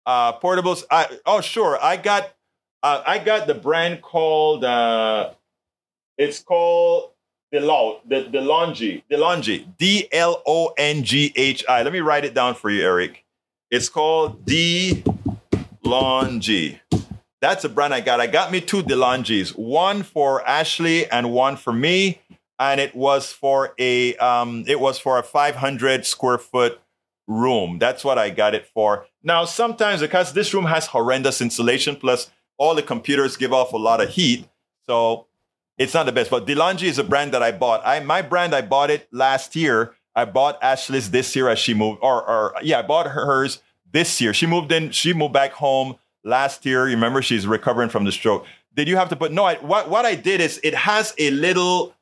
[0.06, 0.84] Uh, portables.
[0.90, 1.78] I, oh sure.
[1.82, 2.34] I got
[2.84, 5.32] uh, I got the brand called uh,
[6.18, 7.12] it's called
[7.52, 11.84] the Delong, the DeLonghi, DeLonghi, D L O N G H I.
[11.84, 13.26] Let me write it down for you, Eric.
[13.70, 15.04] It's called DeLonghi.
[17.42, 18.20] That's a brand I got.
[18.20, 22.22] I got me two DeLonghis, one for Ashley and one for me,
[22.60, 26.80] and it was for a um, it was for a 500 square foot
[27.28, 27.80] room.
[27.80, 29.08] That's what I got it for.
[29.24, 33.78] Now, sometimes because this room has horrendous insulation, plus all the computers give off a
[33.78, 34.48] lot of heat,
[34.86, 35.28] so
[35.78, 37.82] it's not the best, but DeLonghi is a brand that I bought.
[37.86, 39.94] I my brand I bought it last year.
[40.16, 44.22] I bought Ashley's this year as she moved, or or yeah, I bought hers this
[44.22, 44.34] year.
[44.34, 44.92] She moved in.
[44.92, 46.84] She moved back home last year.
[46.86, 48.46] Remember she's recovering from the stroke.
[48.76, 49.46] Did you have to put no?
[49.46, 51.96] I, what what I did is it has a little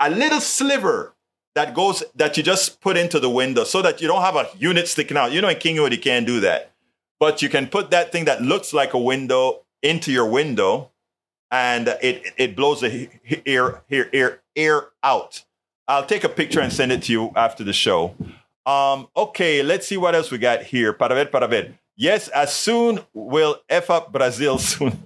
[0.00, 1.14] a little sliver
[1.60, 4.48] that goes that you just put into the window so that you don't have a
[4.58, 5.30] unit sticking out.
[5.30, 6.72] You know, in Kingwood you can't do that,
[7.18, 10.90] but you can put that thing that looks like a window into your window
[11.50, 13.10] and it it blows the
[13.44, 15.44] air air air air out.
[15.86, 18.14] I'll take a picture and send it to you after the show.
[18.64, 20.94] Um, okay, let's see what else we got here.
[20.94, 21.74] Para ver, para ver.
[21.96, 24.96] Yes, as soon will F up Brazil soon.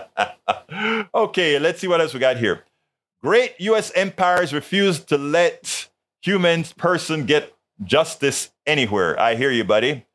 [1.14, 2.64] okay, let's see what else we got here.
[3.22, 3.92] Great U.S.
[3.94, 5.88] empires refuse to let
[6.22, 7.54] human person get
[7.84, 9.18] justice anywhere.
[9.18, 10.06] I hear you, buddy.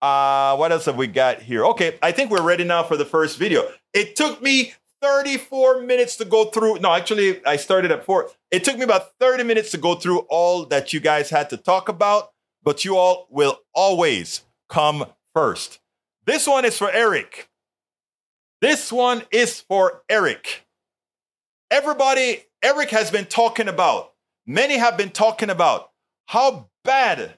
[0.00, 1.64] Uh, what else have we got here?
[1.66, 3.68] Okay, I think we're ready now for the first video.
[3.92, 6.78] It took me 34 minutes to go through.
[6.78, 8.30] No, actually, I started at four.
[8.52, 11.56] It took me about 30 minutes to go through all that you guys had to
[11.56, 12.30] talk about,
[12.62, 15.80] but you all will always come first.
[16.26, 17.48] This one is for Eric.
[18.60, 20.64] This one is for Eric.
[21.72, 24.12] Everybody, Eric has been talking about,
[24.46, 25.90] many have been talking about
[26.26, 27.34] how bad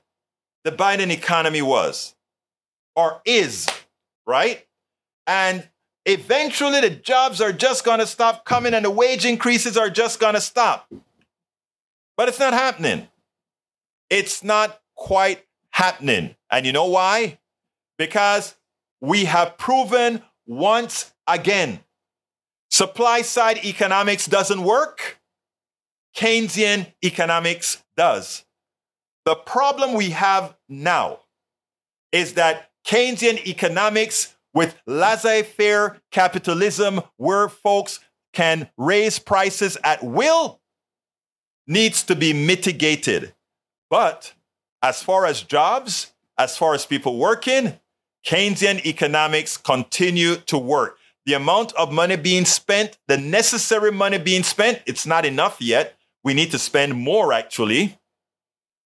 [0.65, 2.15] the Biden economy was
[2.95, 3.67] or is,
[4.27, 4.67] right?
[5.27, 5.69] And
[6.05, 10.21] eventually the jobs are just going to stop coming and the wage increases are just
[10.21, 10.93] going to stop.
[12.17, 13.09] But it's not happening.
[14.11, 16.37] It's not quite happening.
[16.51, 17.39] And you know why?
[17.99, 18.55] Because
[19.01, 21.81] we have proven once again
[22.75, 25.21] supply side economics doesn't work,
[26.17, 28.45] Keynesian economics does.
[29.25, 31.21] The problem we have now
[32.11, 38.01] is that Keynesian economics with laissez faire capitalism, where folks
[38.33, 40.61] can raise prices at will,
[41.69, 43.35] needs to be mitigated.
[43.89, 44.35] But
[44.83, 47.79] as far as jobs, as far as people working,
[48.27, 50.99] Keynesian economics continue to work.
[51.27, 55.97] The amount of money being spent, the necessary money being spent, it's not enough yet.
[56.23, 57.99] We need to spend more actually.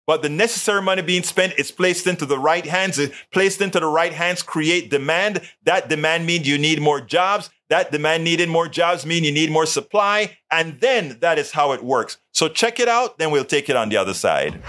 [0.05, 2.99] But the necessary money being spent is placed into the right hands.
[3.33, 5.41] placed into the right hands create demand.
[5.63, 7.49] That demand means you need more jobs.
[7.69, 10.37] That demand needed more jobs mean you need more supply.
[10.49, 12.19] And then that is how it works.
[12.33, 13.17] So check it out.
[13.17, 14.63] Then we'll take it on the other side.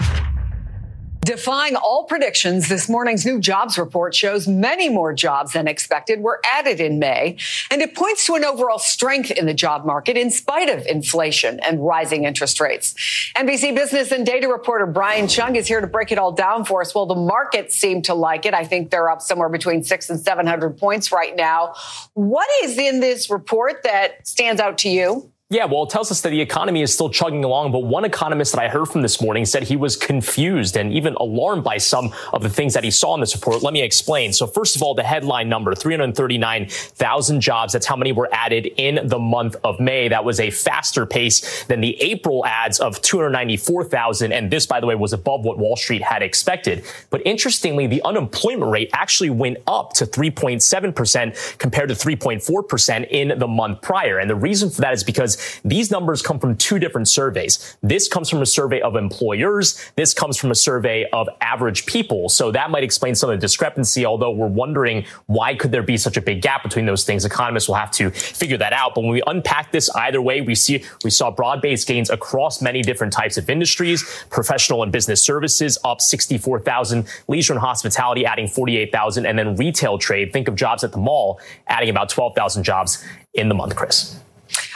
[1.21, 6.39] Defying all predictions, this morning's new jobs report shows many more jobs than expected were
[6.45, 7.37] added in May,
[7.69, 11.59] and it points to an overall strength in the job market in spite of inflation
[11.59, 12.95] and rising interest rates.
[13.35, 16.81] NBC Business and Data reporter Brian Chung is here to break it all down for
[16.81, 16.95] us.
[16.95, 18.53] Well, the markets seem to like it.
[18.53, 21.75] I think they're up somewhere between six and 700 points right now.
[22.13, 25.31] What is in this report that stands out to you?
[25.51, 27.71] Yeah, well, it tells us that the economy is still chugging along.
[27.71, 31.15] But one economist that I heard from this morning said he was confused and even
[31.15, 33.63] alarmed by some of the things that he saw in this report.
[33.63, 34.31] Let me explain.
[34.31, 37.73] So first of all, the headline number, 339,000 jobs.
[37.73, 40.07] That's how many were added in the month of May.
[40.07, 44.31] That was a faster pace than the April ads of 294,000.
[44.31, 46.85] And this, by the way, was above what Wall Street had expected.
[47.09, 53.47] But interestingly, the unemployment rate actually went up to 3.7% compared to 3.4% in the
[53.47, 54.19] month prior.
[54.19, 57.77] And the reason for that is because these numbers come from two different surveys.
[57.81, 59.79] This comes from a survey of employers.
[59.95, 62.29] This comes from a survey of average people.
[62.29, 65.97] So that might explain some of the discrepancy, although we're wondering why could there be
[65.97, 67.25] such a big gap between those things?
[67.25, 68.95] Economists will have to figure that out.
[68.95, 72.81] But when we unpack this either way, we see, we saw broad-based gains across many
[72.81, 79.25] different types of industries, professional and business services up 64,000, leisure and hospitality adding 48,000,
[79.25, 83.49] and then retail trade, think of jobs at the mall, adding about 12,000 jobs in
[83.49, 84.19] the month, Chris.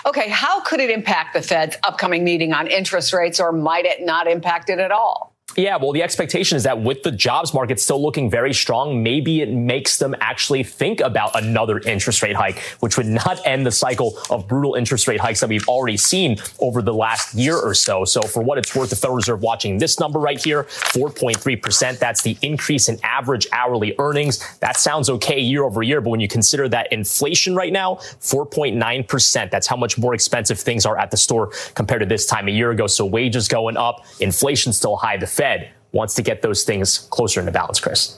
[0.06, 4.04] Okay, how could it impact the Fed's upcoming meeting on interest rates, or might it
[4.04, 5.33] not impact it at all?
[5.56, 9.42] Yeah, well, the expectation is that with the jobs market still looking very strong, maybe
[9.42, 13.72] it makes them actually think about another interest rate hike, which would not end the
[13.72, 17.76] cycle of brutal interest rate hikes that we've already seen over the last year or
[17.76, 18.04] so.
[18.04, 22.00] So for what it's worth, the Federal Reserve watching this number right here, 4.3%.
[22.00, 24.58] That's the increase in average hourly earnings.
[24.60, 29.52] That sounds okay year over year, but when you consider that inflation right now, 4.9%,
[29.52, 32.52] that's how much more expensive things are at the store compared to this time a
[32.52, 32.88] year ago.
[32.88, 35.18] So wages going up, inflation still high.
[35.18, 38.17] The Fed wants to get those things closer into balance, Chris.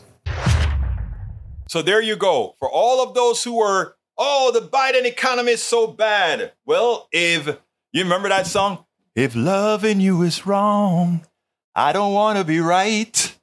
[1.68, 2.54] So there you go.
[2.60, 6.52] For all of those who were, oh, the Biden economy is so bad.
[6.68, 7.48] Well, if
[7.92, 8.86] you remember that song,
[9.16, 11.26] if loving you is wrong,
[11.74, 13.36] I don't want to be right.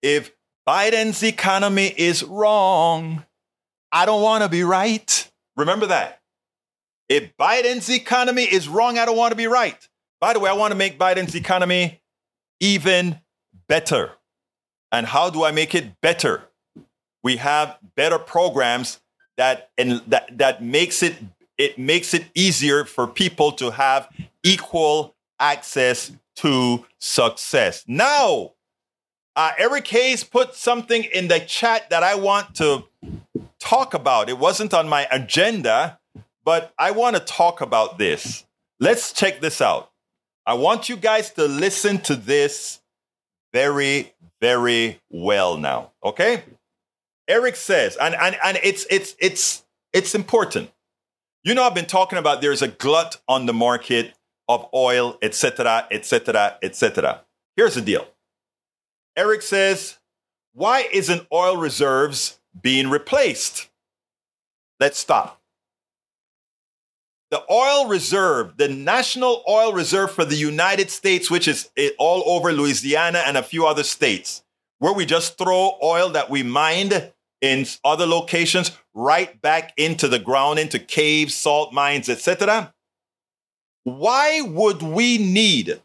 [0.00, 0.30] If
[0.64, 3.24] Biden's economy is wrong,
[3.90, 5.32] I don't want to be right.
[5.56, 6.20] Remember that.
[7.08, 9.88] If Biden's economy is wrong, I don't want to be right.
[10.20, 12.00] By the way, I want to make Biden's economy
[12.60, 13.20] even
[13.68, 14.12] better.
[14.92, 16.44] And how do I make it better?
[17.22, 19.00] We have better programs
[19.36, 21.16] that and that that makes it
[21.58, 24.08] it makes it easier for people to have
[24.42, 27.84] equal access to success.
[27.86, 28.52] Now,
[29.36, 32.84] uh, Eric Hayes put something in the chat that I want to
[33.58, 34.28] talk about.
[34.28, 35.98] It wasn't on my agenda,
[36.44, 38.44] but I want to talk about this.
[38.80, 39.90] Let's check this out.
[40.46, 42.80] I want you guys to listen to this
[43.52, 45.92] very, very well now.
[46.04, 46.42] Okay?
[47.28, 50.70] Eric says, and, and, and it's it's it's it's important.
[51.42, 54.14] You know, I've been talking about there's a glut on the market
[54.48, 57.22] of oil, etc., etc., etc.
[57.56, 58.06] Here's the deal.
[59.16, 59.98] Eric says,
[60.52, 63.68] why isn't oil reserves being replaced?
[64.80, 65.40] Let's stop.
[67.34, 72.22] The oil reserve, the national oil reserve for the United States, which is eh, all
[72.26, 74.44] over Louisiana and a few other states,
[74.78, 77.10] where we just throw oil that we mined
[77.40, 82.72] in other locations right back into the ground, into caves, salt mines, etc.
[83.82, 85.82] Why would we need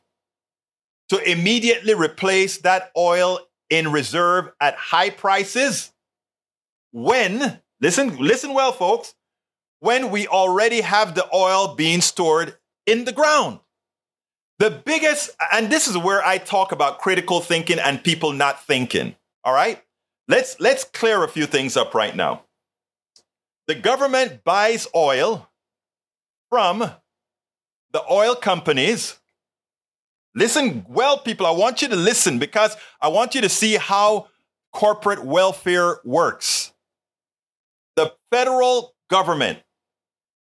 [1.10, 3.40] to immediately replace that oil
[3.72, 5.92] in reserve at high prices
[6.92, 9.16] when, listen, listen well, folks,
[9.80, 12.56] when we already have the oil being stored
[12.86, 13.60] in the ground.
[14.60, 19.16] The biggest, and this is where I talk about critical thinking and people not thinking.
[19.44, 19.82] All right?
[20.28, 22.44] Let's let's clear a few things up right now.
[23.68, 25.50] The government buys oil
[26.50, 26.80] from
[27.92, 29.20] the oil companies
[30.36, 31.46] Listen well, people.
[31.46, 34.28] I want you to listen because I want you to see how
[34.72, 36.72] corporate welfare works.
[37.96, 39.60] The federal government,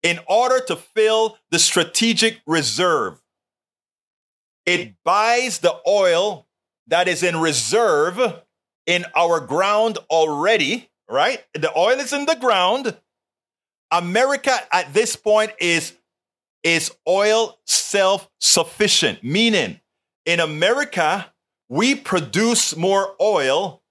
[0.05, 3.19] in order to fill the strategic reserve,
[4.63, 6.47] it buys the oil
[6.85, 8.19] that is in reserve
[8.85, 11.43] in our ground already, right?
[11.55, 12.95] The oil is in the ground.
[13.89, 15.93] America at this point is
[16.61, 19.79] is oil self sufficient, meaning
[20.27, 21.33] in America,
[21.67, 23.81] we produce more oil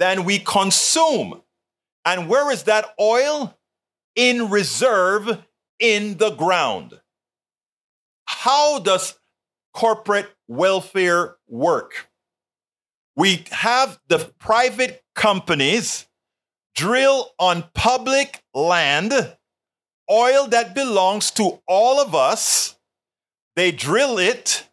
[0.00, 1.42] than we consume.
[2.04, 3.56] And where is that oil?
[4.16, 5.38] In reserve
[5.80, 7.00] in the ground.
[8.26, 9.18] How does
[9.74, 12.08] corporate welfare work?
[13.16, 16.06] We have the private companies
[16.74, 19.12] drill on public land
[20.10, 22.76] oil that belongs to all of us.
[23.56, 24.68] They drill it,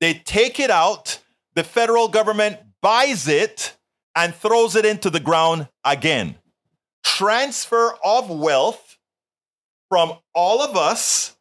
[0.00, 1.20] they take it out,
[1.54, 3.76] the federal government buys it
[4.14, 6.36] and throws it into the ground again.
[7.04, 8.97] Transfer of wealth
[9.88, 11.36] from all of us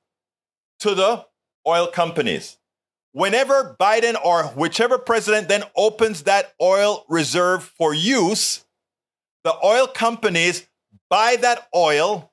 [0.80, 1.26] to the
[1.68, 2.58] oil companies.
[3.12, 8.66] Whenever Biden or whichever president then opens that oil reserve for use,
[9.43, 10.68] the oil companies
[11.10, 12.32] buy that oil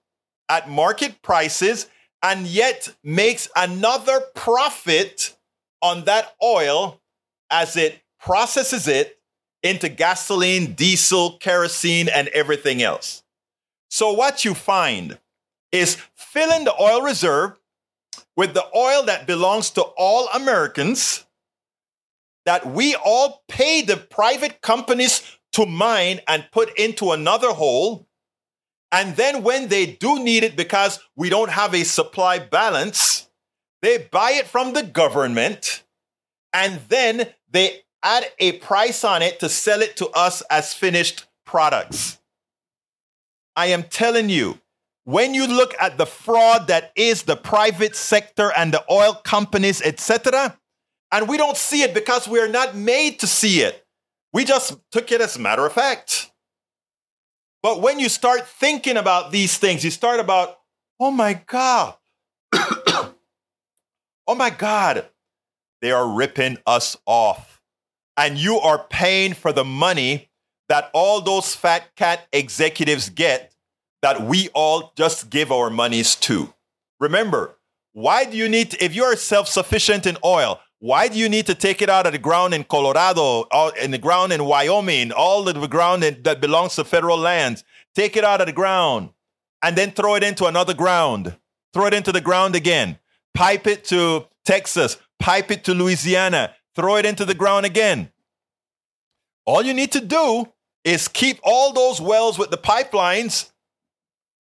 [0.48, 1.86] at market prices
[2.22, 5.36] and yet makes another profit
[5.80, 7.00] on that oil
[7.50, 9.18] as it processes it
[9.62, 13.22] into gasoline, diesel, kerosene, and everything else.
[13.88, 15.18] So, what you find
[15.74, 17.58] is filling the oil reserve
[18.36, 21.26] with the oil that belongs to all Americans
[22.46, 25.22] that we all pay the private companies
[25.52, 28.06] to mine and put into another hole
[28.94, 33.28] and then when they do need it because we don't have a supply balance,
[33.82, 35.82] they buy it from the government
[36.52, 41.26] and then they add a price on it to sell it to us as finished
[41.44, 42.20] products.
[43.56, 44.60] I am telling you,
[45.04, 49.80] when you look at the fraud that is the private sector and the oil companies,
[49.82, 50.58] etc.,
[51.12, 53.86] and we don't see it because we are not made to see it.
[54.32, 56.32] We just took it as a matter of fact.
[57.62, 60.58] But when you start thinking about these things, you start about,
[60.98, 61.94] oh my God,
[62.52, 63.14] oh
[64.36, 65.06] my God,
[65.80, 67.62] they are ripping us off.
[68.16, 70.30] And you are paying for the money
[70.68, 73.53] that all those fat cat executives get
[74.04, 76.52] that we all just give our monies to.
[77.00, 77.56] Remember,
[77.94, 81.46] why do you need, if you are self sufficient in oil, why do you need
[81.46, 83.44] to take it out of the ground in Colorado,
[83.80, 87.64] in the ground in Wyoming, all the ground that belongs to federal lands?
[87.94, 89.08] Take it out of the ground
[89.62, 91.34] and then throw it into another ground.
[91.72, 92.98] Throw it into the ground again.
[93.32, 94.98] Pipe it to Texas.
[95.18, 96.54] Pipe it to Louisiana.
[96.76, 98.12] Throw it into the ground again.
[99.46, 100.52] All you need to do
[100.84, 103.50] is keep all those wells with the pipelines,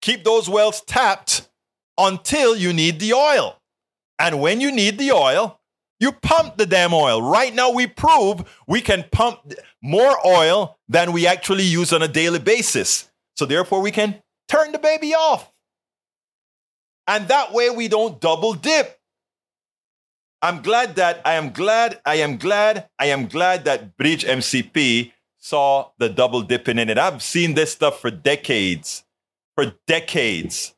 [0.01, 1.49] keep those wells tapped
[1.97, 3.57] until you need the oil.
[4.17, 5.59] And when you need the oil,
[5.99, 7.21] you pump the damn oil.
[7.21, 12.07] Right now, we prove we can pump more oil than we actually use on a
[12.07, 13.09] daily basis.
[13.35, 15.51] So, therefore, we can turn the baby off.
[17.07, 18.99] And that way, we don't double dip.
[20.41, 25.11] I'm glad that I am glad, I am glad, I am glad that Bridge MCP
[25.37, 26.97] saw the double dipping in it.
[26.97, 29.03] I've seen this stuff for decades,
[29.59, 30.73] for decades.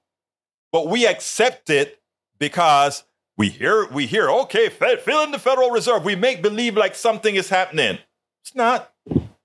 [0.72, 2.02] But we accept it
[2.40, 3.04] because
[3.38, 6.04] we hear, we hear, okay, Fed, fill in the Federal Reserve.
[6.04, 8.00] We make believe like something is happening.
[8.42, 8.92] It's not.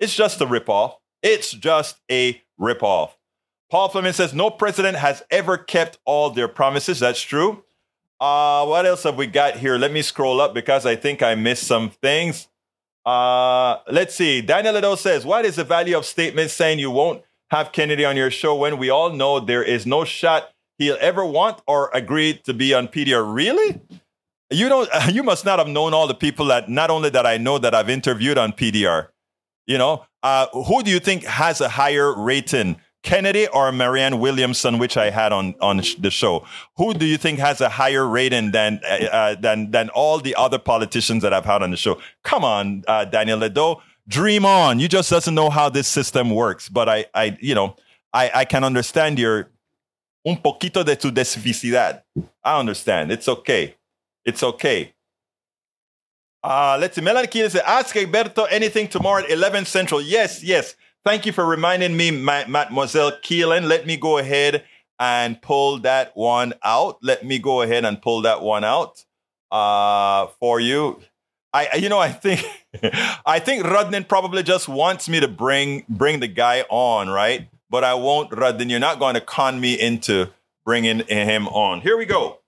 [0.01, 0.95] It's just a ripoff.
[1.23, 3.11] It's just a ripoff.
[3.71, 7.01] Paul Fleming says no president has ever kept all their promises.
[7.01, 7.63] That's true.
[8.19, 9.77] Uh, what else have we got here?
[9.77, 12.49] Let me scroll up because I think I missed some things.
[13.05, 14.41] Uh, let's see.
[14.41, 18.17] Daniel Lido says, What is the value of statements saying you won't have Kennedy on
[18.17, 22.35] your show when we all know there is no shot he'll ever want or agree
[22.45, 23.25] to be on PDR.
[23.35, 23.81] Really?
[24.51, 24.89] You don't.
[25.13, 27.75] You must not have known all the people that not only that I know that
[27.75, 29.09] I've interviewed on PDR.
[29.67, 32.77] You know, uh, who do you think has a higher rating?
[33.03, 36.45] Kennedy or Marianne Williamson, which I had on on the show.
[36.77, 40.35] Who do you think has a higher rating than uh, uh, than than all the
[40.35, 42.01] other politicians that I've had on the show?
[42.25, 44.79] Come on, uh, Daniel Ledo, dream on.
[44.79, 46.69] You just doesn't know how this system works.
[46.69, 47.77] But I, I, you know,
[48.13, 49.51] I, I can understand your
[50.27, 52.03] un poquito de tu desficidad.
[52.45, 53.13] I understand.
[53.13, 53.77] It's okay.
[54.25, 54.93] It's okay.
[56.43, 57.01] Uh, let's see.
[57.03, 60.01] Melanie Keelan said, ask Egberto anything tomorrow at 11 Central.
[60.01, 60.77] Yes, yes.
[61.05, 63.69] Thank you for reminding me, Mademoiselle Keelan.
[63.69, 64.65] Let me go ahead
[64.99, 66.99] and pull that one out.
[67.03, 69.05] Let me go ahead and pull that one out
[69.51, 71.01] uh, for you.
[71.57, 72.45] I, you know, I think,
[73.27, 77.49] I think Rudnin probably just wants me to bring bring the guy on, right?
[77.71, 78.71] But I won't, Rudnin.
[78.71, 80.31] You're not going to con me into
[80.65, 81.81] bringing him on.
[81.81, 82.41] Here we go.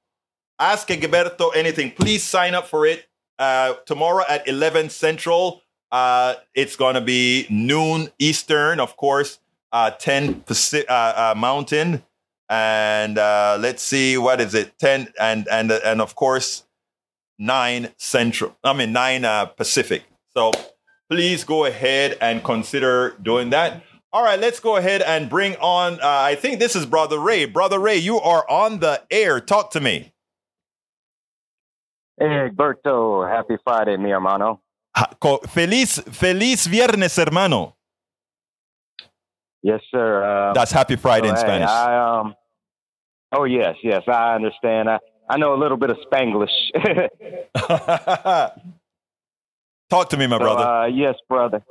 [0.59, 1.92] Ask Egberto anything.
[1.92, 5.62] Please sign up for it uh, tomorrow at 11 Central.
[5.90, 9.38] Uh, it's going to be noon Eastern, of course,
[9.72, 12.02] uh, 10 Pacific, uh, uh, Mountain.
[12.50, 14.78] And uh, let's see, what is it?
[14.78, 16.64] 10 and, and, and of course,
[17.39, 20.05] 9 Central, I mean, 9 uh, Pacific.
[20.36, 20.53] So
[21.11, 23.82] please go ahead and consider doing that.
[24.12, 27.45] All right, let's go ahead and bring on, uh, I think this is Brother Ray.
[27.45, 29.39] Brother Ray, you are on the air.
[29.41, 30.12] Talk to me.
[32.18, 33.28] Hey, Berto.
[33.30, 34.61] Happy Friday, mi hermano.
[35.47, 37.76] Feliz, feliz viernes, hermano.
[39.62, 40.24] Yes, sir.
[40.24, 41.68] Uh, That's happy Friday in hey, Spanish.
[41.68, 42.34] I, um,
[43.32, 44.03] oh, yes, yes.
[44.09, 44.89] I understand.
[44.89, 46.48] I, I know a little bit of Spanglish.
[49.90, 50.64] Talk to me, my so, brother.
[50.64, 51.62] Uh, yes, brother.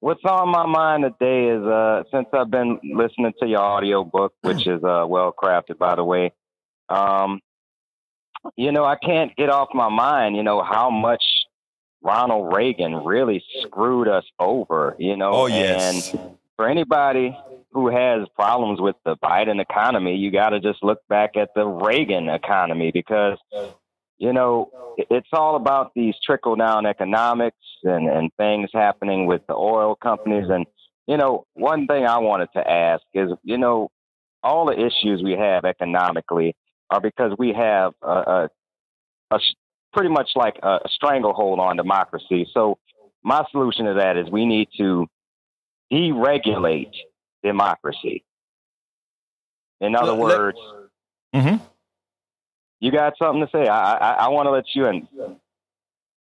[0.00, 4.32] What's on my mind today is uh, since I've been listening to your audio book,
[4.42, 6.32] which is uh, well crafted, by the way.
[6.88, 7.40] Um,
[8.56, 10.36] you know, I can't get off my mind.
[10.36, 11.22] You know how much
[12.02, 15.32] Ronald Reagan really screwed us over, you know.
[15.32, 16.14] Oh, yes.
[16.14, 17.38] And for anybody
[17.70, 21.64] who has problems with the Biden economy, you got to just look back at the
[21.64, 23.38] Reagan economy because,
[24.18, 29.54] you know, it's all about these trickle down economics and, and things happening with the
[29.54, 30.46] oil companies.
[30.50, 30.66] And,
[31.06, 33.90] you know, one thing I wanted to ask is, you know,
[34.42, 36.56] all the issues we have economically
[36.90, 38.50] are because we have a, a,
[39.30, 39.38] a
[39.92, 42.48] pretty much like a, a stranglehold on democracy.
[42.52, 42.78] So
[43.22, 45.06] my solution to that is we need to
[45.92, 46.92] deregulate
[47.42, 48.24] democracy.
[49.80, 50.58] In other words,
[51.34, 51.64] mm-hmm.
[52.80, 53.68] you got something to say.
[53.68, 55.08] I I, I want to let you in.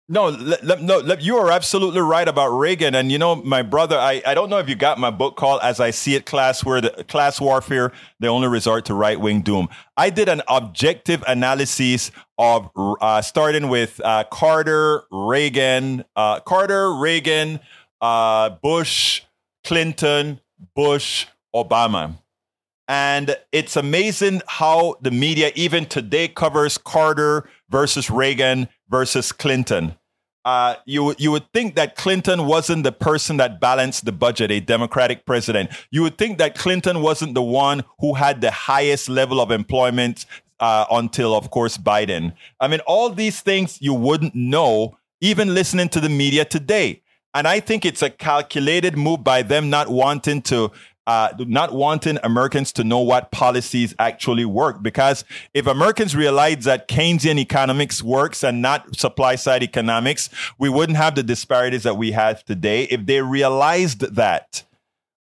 [0.07, 2.93] No, no, you are absolutely right about Reagan.
[2.93, 5.61] And you know, my brother, I, I don't know if you got my book called
[5.63, 9.41] As I See It Class, where the class warfare, the only resort to right wing
[9.41, 9.67] doom.
[9.97, 17.59] I did an objective analysis of uh, starting with uh, Carter, Reagan, uh, Carter, Reagan,
[17.99, 19.23] uh, Bush,
[19.65, 20.39] Clinton,
[20.75, 22.15] Bush, Obama.
[22.87, 29.95] And it's amazing how the media, even today, covers Carter versus Reagan versus Clinton.
[30.45, 34.59] Uh, you you would think that Clinton wasn't the person that balanced the budget, a
[34.59, 35.71] Democratic president.
[35.89, 40.27] You would think that Clinton wasn't the one who had the highest level of employment
[40.59, 42.33] uh, until, of course, Biden.
[42.59, 47.01] I mean, all these things you wouldn't know even listening to the media today.
[47.35, 50.71] And I think it's a calculated move by them not wanting to
[51.07, 54.81] uh, not wanting Americans to know what policies actually work.
[54.81, 55.23] Because
[55.53, 61.13] if Americans realize that Keynesian economics works and not supply side economics, we wouldn't have
[61.13, 62.83] the disparities that we have today.
[62.85, 64.63] If they realized that,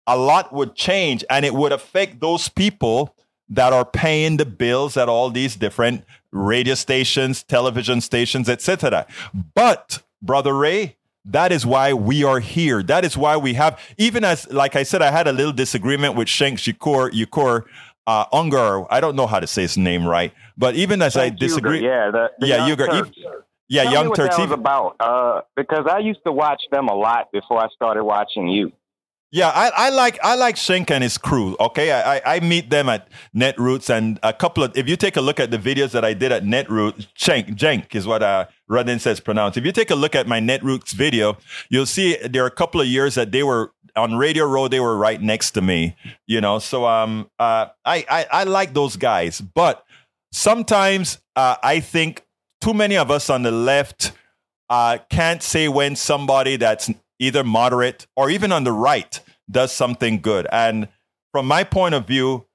[0.06, 3.16] a lot would change and it would affect those people
[3.48, 9.06] that are paying the bills at all these different radio stations, television stations, etc.
[9.54, 12.82] But, Brother Ray, that is why we are here.
[12.82, 16.16] That is why we have, even as, like I said, I had a little disagreement
[16.16, 17.64] with Shank Shikor, Yukor,
[18.06, 18.86] uh, Ungar.
[18.90, 22.10] I don't know how to say his name right, but even as I disagree, yeah,
[22.10, 22.66] the, the yeah,
[23.68, 24.36] yeah, Tell Young me what Turks.
[24.36, 28.04] That was about uh, because I used to watch them a lot before I started
[28.04, 28.72] watching you.
[29.34, 31.56] Yeah, I, I like I like Shank and his crew.
[31.58, 34.76] Okay, I, I meet them at Netroots and a couple of.
[34.76, 37.94] If you take a look at the videos that I did at Netroots, Shank Jenk
[37.94, 39.56] is what uh, Rudin says pronounced.
[39.56, 41.38] If you take a look at my Netroots video,
[41.70, 44.68] you'll see there are a couple of years that they were on Radio Row.
[44.68, 45.96] They were right next to me.
[46.26, 49.82] You know, so um, uh, I, I I like those guys, but
[50.30, 52.26] sometimes uh, I think
[52.60, 54.12] too many of us on the left
[54.68, 56.90] uh, can't say when somebody that's
[57.22, 59.20] either moderate or even on the right
[59.50, 60.46] does something good.
[60.50, 60.88] And
[61.30, 62.46] from my point of view,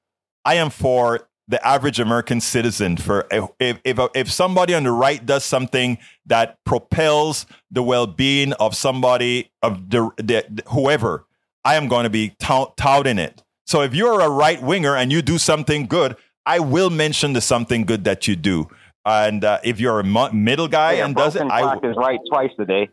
[0.44, 2.98] I am for the average American citizen.
[2.98, 8.52] For if, if, if somebody on the right does something that propels the well being
[8.54, 11.26] of somebody, of the, the, whoever,
[11.64, 13.44] I am going to be tout, touting it.
[13.66, 17.42] So if you're a right winger and you do something good, I will mention the
[17.42, 18.70] something good that you do.
[19.06, 22.52] And uh, if you're a middle guy yeah, and does it, I is right twice
[22.60, 22.90] a day.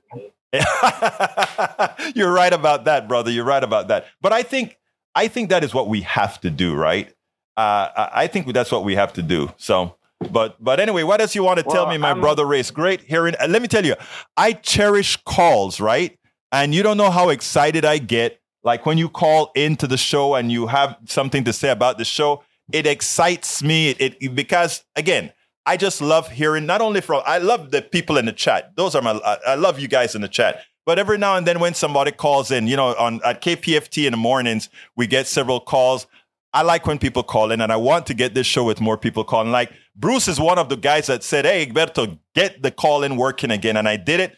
[2.15, 3.31] You're right about that, brother.
[3.31, 4.07] You're right about that.
[4.21, 4.79] But I think
[5.15, 7.09] I think that is what we have to do, right?
[7.57, 9.53] Uh, I think that's what we have to do.
[9.57, 9.97] So,
[10.31, 12.71] but but anyway, what else you want to well, tell me, my I'm, brother Race?
[12.71, 13.35] Great hearing.
[13.41, 13.95] Uh, let me tell you,
[14.37, 16.19] I cherish calls, right?
[16.53, 18.41] And you don't know how excited I get.
[18.63, 22.05] Like when you call into the show and you have something to say about the
[22.05, 22.43] show,
[22.73, 23.91] it excites me.
[23.91, 25.33] It, it because again,
[25.67, 28.77] I just love hearing not only from I love the people in the chat.
[28.77, 29.13] Those are my
[29.47, 30.63] I love you guys in the chat.
[30.87, 34.11] But every now and then when somebody calls in, you know, on at KPFT in
[34.11, 36.07] the mornings, we get several calls.
[36.53, 38.99] I like when people call in and I want to get this show with more
[38.99, 39.51] people calling.
[39.51, 43.17] Like Bruce is one of the guys that said, Hey, Egberto, get the call in
[43.17, 43.77] working again.
[43.77, 44.37] And I did it.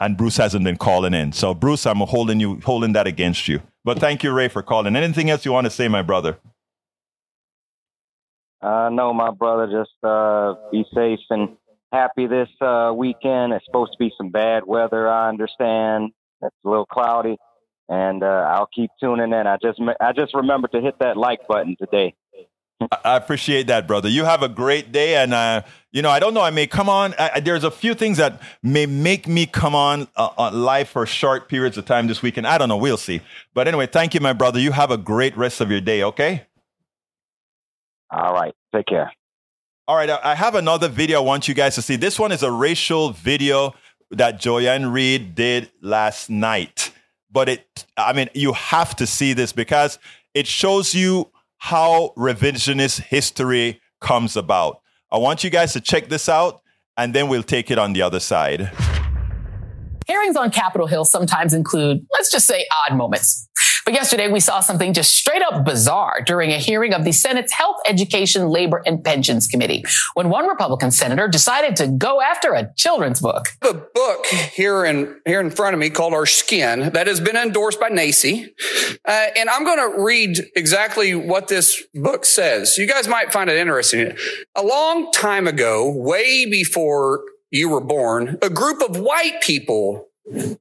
[0.00, 1.32] And Bruce hasn't been calling in.
[1.32, 3.62] So Bruce, I'm holding you holding that against you.
[3.84, 4.96] But thank you, Ray, for calling.
[4.96, 6.38] Anything else you want to say, my brother?
[8.60, 11.56] Uh, no, my brother, just uh, be safe and
[11.92, 13.52] happy this uh, weekend.
[13.52, 15.08] It's supposed to be some bad weather.
[15.08, 16.10] I understand
[16.42, 17.36] it's a little cloudy,
[17.88, 19.46] and uh, I'll keep tuning in.
[19.46, 22.14] I just I just remember to hit that like button today.
[23.04, 24.08] I appreciate that, brother.
[24.08, 26.42] You have a great day, and uh, you know I don't know.
[26.42, 27.14] I may come on.
[27.18, 31.06] I, there's a few things that may make me come on uh, on live for
[31.06, 32.46] short periods of time this weekend.
[32.46, 32.76] I don't know.
[32.76, 33.20] We'll see.
[33.54, 34.60] But anyway, thank you, my brother.
[34.60, 36.02] You have a great rest of your day.
[36.02, 36.44] Okay.
[38.10, 38.54] All right.
[38.74, 39.12] Take care.
[39.86, 40.10] All right.
[40.10, 41.96] I have another video I want you guys to see.
[41.96, 43.74] This one is a racial video
[44.10, 44.92] that Joy-Ann
[45.34, 46.92] did last night.
[47.30, 49.98] But it, I mean, you have to see this because
[50.34, 54.80] it shows you how revisionist history comes about.
[55.10, 56.62] I want you guys to check this out
[56.96, 58.70] and then we'll take it on the other side.
[60.06, 63.47] Hearings on Capitol Hill sometimes include, let's just say, odd moments.
[63.88, 67.52] But yesterday we saw something just straight up bizarre during a hearing of the Senate's
[67.52, 69.82] Health, Education, Labor, and Pensions Committee
[70.12, 73.46] when one Republican senator decided to go after a children's book.
[73.62, 77.34] The book here in here in front of me called Our Skin that has been
[77.34, 78.48] endorsed by NAEYC.
[79.06, 82.76] Uh, and I'm going to read exactly what this book says.
[82.76, 84.14] You guys might find it interesting.
[84.54, 90.07] A long time ago, way before you were born, a group of white people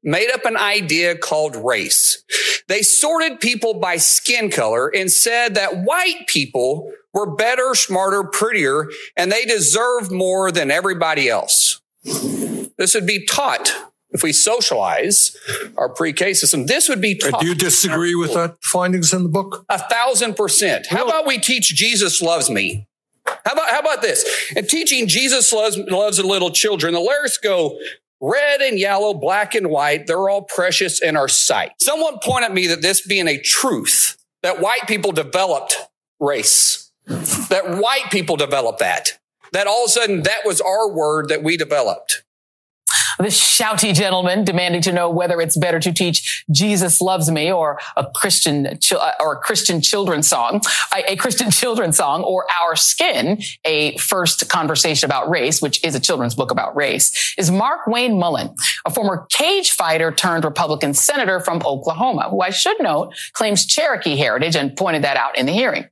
[0.03, 2.24] made up an idea called race.
[2.68, 8.89] They sorted people by skin color and said that white people were better, smarter, prettier,
[9.15, 11.82] and they deserved more than everybody else.
[12.03, 13.74] This would be taught
[14.11, 15.36] if we socialize
[15.78, 16.65] our pre-K system.
[16.65, 17.41] This would be taught.
[17.41, 19.65] Do you disagree with that findings in the book?
[19.70, 20.88] A thousand percent.
[20.88, 22.88] How about we teach Jesus loves me?
[23.26, 24.26] How about, how about this?
[24.55, 27.78] And teaching Jesus loves, loves the little children, the lyrics go,
[28.20, 31.72] Red and yellow, black and white, they're all precious in our sight.
[31.80, 35.76] Someone pointed me that this being a truth, that white people developed
[36.20, 39.20] race, that white people developed that,
[39.53, 42.24] that all of a sudden that was our word that we developed.
[43.18, 47.80] The shouty gentleman demanding to know whether it's better to teach Jesus loves me or
[47.96, 50.62] a Christian uh, or a Christian children's song,
[50.96, 56.00] a, Christian children's song or Our Skin, a first conversation about race, which is a
[56.00, 58.54] children's book about race, is Markwayne Mullin,
[58.86, 64.16] a former cage fighter turned Republican senator from Oklahoma, who I should note claims Cherokee
[64.16, 65.86] heritage and pointed that out in the hearing.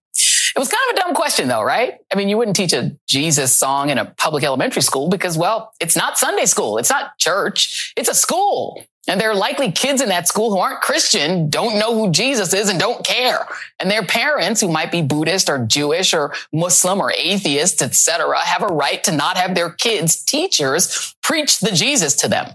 [0.55, 1.95] It was kind of a dumb question though, right?
[2.13, 5.73] I mean, you wouldn't teach a Jesus song in a public elementary school because, well,
[5.81, 6.77] it's not Sunday school.
[6.77, 7.93] It's not church.
[7.97, 8.81] It's a school.
[9.07, 12.53] And there are likely kids in that school who aren't Christian, don't know who Jesus
[12.53, 13.45] is and don't care.
[13.79, 18.63] And their parents who might be Buddhist or Jewish or Muslim or atheist, etc., have
[18.63, 22.47] a right to not have their kids, teachers, preach the Jesus to them.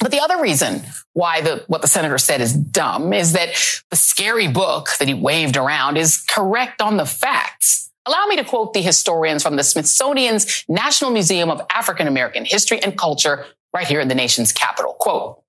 [0.00, 0.82] But the other reason
[1.12, 3.54] why the, what the senator said is dumb is that
[3.90, 7.90] the scary book that he waved around is correct on the facts.
[8.06, 12.82] Allow me to quote the historians from the Smithsonian's National Museum of African American History
[12.82, 14.94] and Culture right here in the nation's capital.
[14.98, 15.42] Quote,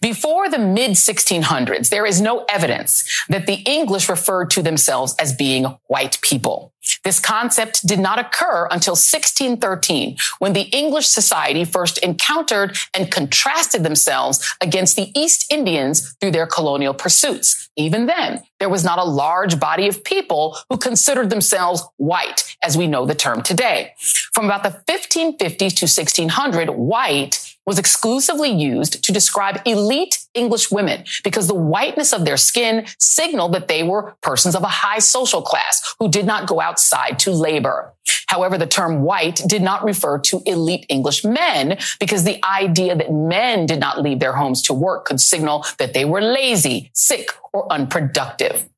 [0.00, 5.32] before the mid 1600s, there is no evidence that the English referred to themselves as
[5.32, 6.72] being white people.
[7.04, 13.82] This concept did not occur until 1613, when the English society first encountered and contrasted
[13.82, 17.68] themselves against the East Indians through their colonial pursuits.
[17.76, 22.76] Even then, there was not a large body of people who considered themselves white, as
[22.76, 23.94] we know the term today.
[24.32, 31.04] From about the 1550s to 1600, white was exclusively used to describe elite English women
[31.22, 35.42] because the whiteness of their skin signaled that they were persons of a high social
[35.42, 37.92] class who did not go outside to labor.
[38.28, 43.12] However, the term white did not refer to elite English men because the idea that
[43.12, 47.30] men did not leave their homes to work could signal that they were lazy, sick,
[47.52, 48.68] or unproductive.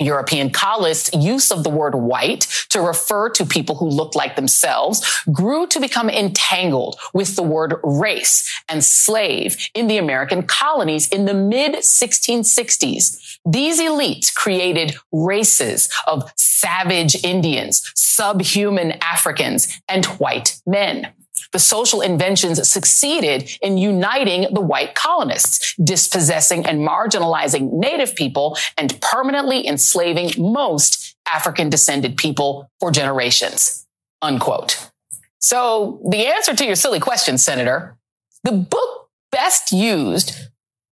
[0.00, 5.22] European colonists' use of the word white to refer to people who looked like themselves
[5.30, 11.26] grew to become entangled with the word race and slave in the American colonies in
[11.26, 13.38] the mid 1660s.
[13.46, 21.12] These elites created races of savage Indians, subhuman Africans, and white men
[21.52, 29.00] the social inventions succeeded in uniting the white colonists, dispossessing and marginalizing native people and
[29.00, 33.86] permanently enslaving most African descended people for generations.
[34.22, 34.90] Unquote.
[35.38, 37.96] So the answer to your silly question, Senator,
[38.44, 40.34] the book best used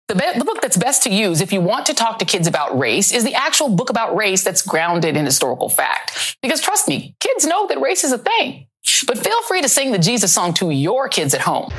[0.07, 2.47] the, be- the, book that's best to use if you want to talk to kids
[2.47, 6.37] about race is the actual book about race that's grounded in historical fact.
[6.41, 8.67] Because trust me, kids know that race is a thing.
[9.05, 11.71] But feel free to sing the Jesus song to your kids at home.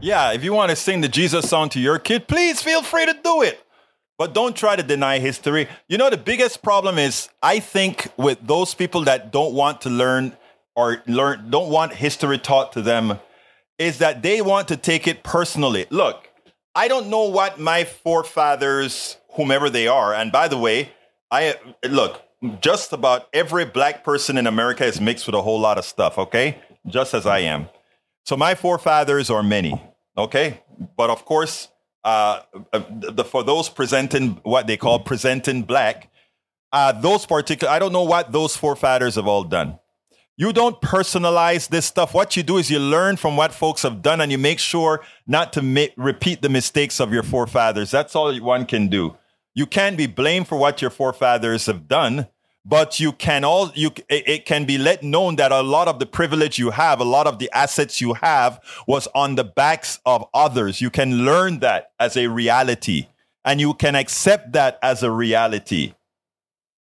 [0.00, 3.06] Yeah, if you want to sing the Jesus song to your kid, please feel free
[3.06, 3.62] to do it.
[4.18, 5.68] But don't try to deny history.
[5.88, 9.90] You know, the biggest problem is, I think, with those people that don't want to
[9.90, 10.36] learn
[10.74, 13.18] or learn, don't want history taught to them,
[13.78, 15.86] is that they want to take it personally.
[15.90, 16.29] Look,
[16.74, 20.92] I don't know what my forefathers, whomever they are, and by the way,
[21.30, 21.56] I
[21.88, 22.22] look,
[22.60, 26.18] just about every black person in America is mixed with a whole lot of stuff,
[26.18, 26.58] okay?
[26.86, 27.68] Just as I am.
[28.24, 29.80] So my forefathers are many,
[30.16, 30.60] okay?
[30.96, 31.68] But of course,
[32.04, 32.40] uh,
[32.72, 36.10] the, for those presenting what they call presenting black,
[36.72, 39.78] uh, those particular, I don't know what those forefathers have all done.
[40.40, 42.14] You don't personalize this stuff.
[42.14, 45.02] What you do is you learn from what folks have done and you make sure
[45.26, 47.90] not to ma- repeat the mistakes of your forefathers.
[47.90, 49.18] That's all one can do.
[49.54, 52.26] You can't be blamed for what your forefathers have done,
[52.64, 56.06] but you can all you it can be let known that a lot of the
[56.06, 60.24] privilege you have, a lot of the assets you have was on the backs of
[60.32, 60.80] others.
[60.80, 63.08] You can learn that as a reality
[63.44, 65.92] and you can accept that as a reality.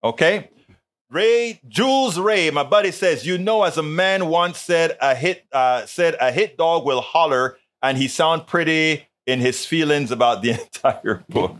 [0.05, 0.51] Okay?
[1.09, 5.45] Ray Jules Ray, my buddy says, you know, as a man once said, a hit
[5.53, 10.43] uh, said a hit dog will holler, and he sound pretty in his feelings about
[10.43, 11.57] the entire book.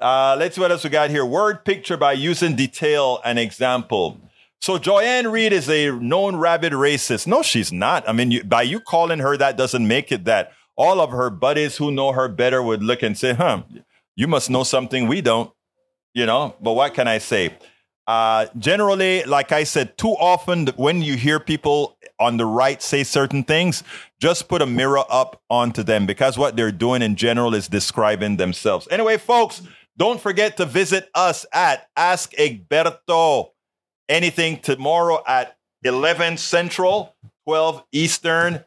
[0.00, 1.24] Uh, let's see what else we got here.
[1.24, 4.20] Word picture by using detail and example.
[4.60, 7.26] So Joy-Ann is a known rabid racist.
[7.26, 8.08] No, she's not.
[8.08, 10.52] I mean, you, by you calling her that doesn't make it that.
[10.76, 13.62] All of her buddies who know her better would look and say, huh,
[14.16, 15.50] you must know something we don't,
[16.14, 16.56] you know?
[16.60, 17.56] But what can I say?
[18.06, 23.02] Uh, generally, like I said, too often when you hear people on the right say
[23.02, 23.82] certain things,
[24.20, 28.36] just put a mirror up onto them because what they're doing in general is describing
[28.36, 28.86] themselves.
[28.90, 29.62] Anyway, folks,
[29.96, 33.50] don't forget to visit us at Ask Egberto.
[34.08, 38.64] Anything tomorrow at 11 Central, 12 Eastern,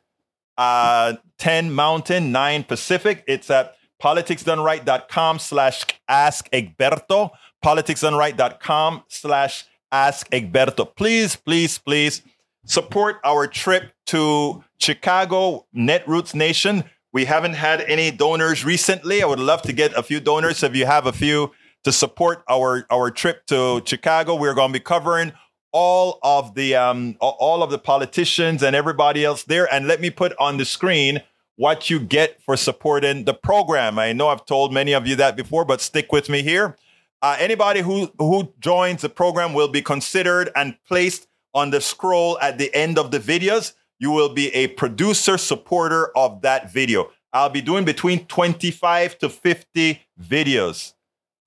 [0.57, 3.23] uh, 10 Mountain, 9 Pacific.
[3.25, 7.31] It's at politicsdoneright.com slash Ask Egberto
[7.63, 10.95] politicsdoneright.com slash ask Egberto.
[10.95, 12.21] Please, please, please
[12.65, 16.83] support our trip to Chicago, Netroots Nation.
[17.11, 19.23] We haven't had any donors recently.
[19.23, 21.51] I would love to get a few donors if you have a few
[21.83, 24.35] to support our, our trip to Chicago.
[24.35, 25.33] We're going to be covering
[25.71, 29.71] all of the um, all of the politicians and everybody else there.
[29.71, 31.21] And let me put on the screen
[31.57, 33.99] what you get for supporting the program.
[33.99, 36.77] I know I've told many of you that before, but stick with me here.
[37.21, 42.39] Uh, anybody who, who joins the program will be considered and placed on the scroll
[42.39, 43.73] at the end of the videos.
[43.99, 47.11] You will be a producer supporter of that video.
[47.33, 50.93] I'll be doing between 25 to 50 videos.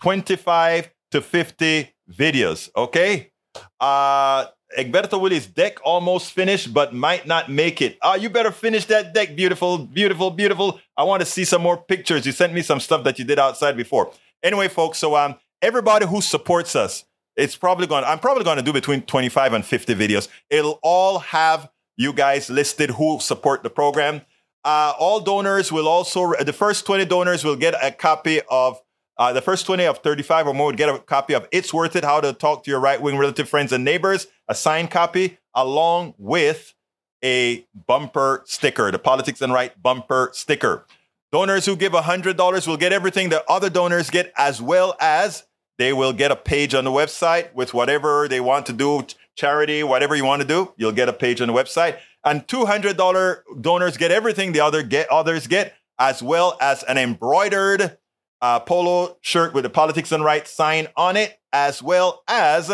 [0.02, 3.32] 25 to 50 videos, okay?
[3.80, 4.46] Uh,
[4.76, 7.98] Egberto Willis' deck almost finished, but might not make it.
[8.00, 9.36] Uh, you better finish that deck.
[9.36, 10.80] Beautiful, beautiful, beautiful.
[10.96, 12.24] I want to see some more pictures.
[12.24, 14.12] You sent me some stuff that you did outside before.
[14.42, 17.04] Anyway, folks, so um, everybody who supports us,
[17.36, 18.04] it's probably going.
[18.04, 20.28] I'm probably going to do between 25 and 50 videos.
[20.50, 24.22] It'll all have you guys listed who support the program.
[24.64, 28.80] Uh, all donors will also the first 20 donors will get a copy of
[29.18, 31.96] uh, the first 20 of 35 or more would get a copy of It's Worth
[31.96, 35.38] It How to Talk to Your Right Wing Relative Friends and Neighbors, a signed copy,
[35.54, 36.74] along with
[37.22, 40.86] a bumper sticker, the Politics Done Right bumper sticker.
[41.30, 45.44] Donors who give $100 will get everything that other donors get, as well as
[45.82, 49.04] they will get a page on the website with whatever they want to do,
[49.34, 50.72] charity, whatever you want to do.
[50.76, 51.98] You'll get a page on the website.
[52.24, 57.98] And $200 donors get everything the other get, others get, as well as an embroidered
[58.40, 62.70] uh, polo shirt with the Politics Done Right sign on it, as well as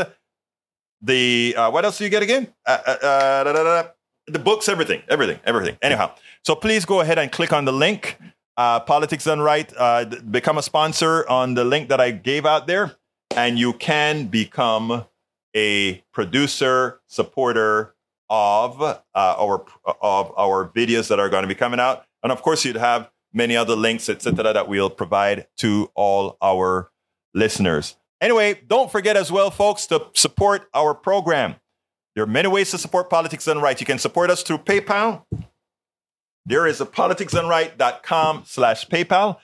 [1.00, 2.52] the uh, what else do you get again?
[2.66, 3.88] Uh, uh, uh
[4.26, 5.78] the books, everything, everything, everything.
[5.80, 6.12] Anyhow,
[6.44, 8.18] so please go ahead and click on the link.
[8.58, 9.72] Uh, Politics Done Right.
[9.76, 12.97] Uh, become a sponsor on the link that I gave out there,
[13.38, 15.04] and you can become
[15.54, 17.94] a producer supporter
[18.28, 19.64] of uh, our
[20.02, 23.10] of our videos that are going to be coming out, and of course, you'd have
[23.32, 26.90] many other links, etc., that we'll provide to all our
[27.32, 27.96] listeners.
[28.20, 31.54] Anyway, don't forget as well, folks, to support our program.
[32.16, 33.78] There are many ways to support Politics Done Right.
[33.78, 35.22] You can support us through PayPal.
[36.44, 39.36] There is a politicsdoneright.com slash PayPal,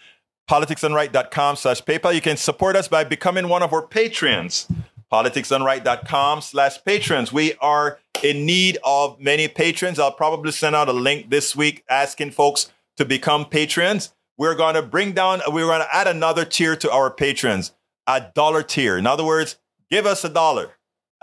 [0.49, 2.15] politicsdoneright.com slash PayPal.
[2.15, 4.69] You can support us by becoming one of our patrons,
[5.13, 7.33] politicsdoneright.com slash patrons.
[7.33, 9.99] We are in need of many patrons.
[9.99, 14.15] I'll probably send out a link this week asking folks to become patrons.
[14.37, 17.73] We're going to bring down, we're going to add another tier to our patrons,
[18.07, 18.99] a dollar tier.
[18.99, 19.57] In other words,
[19.91, 20.75] give us a dollar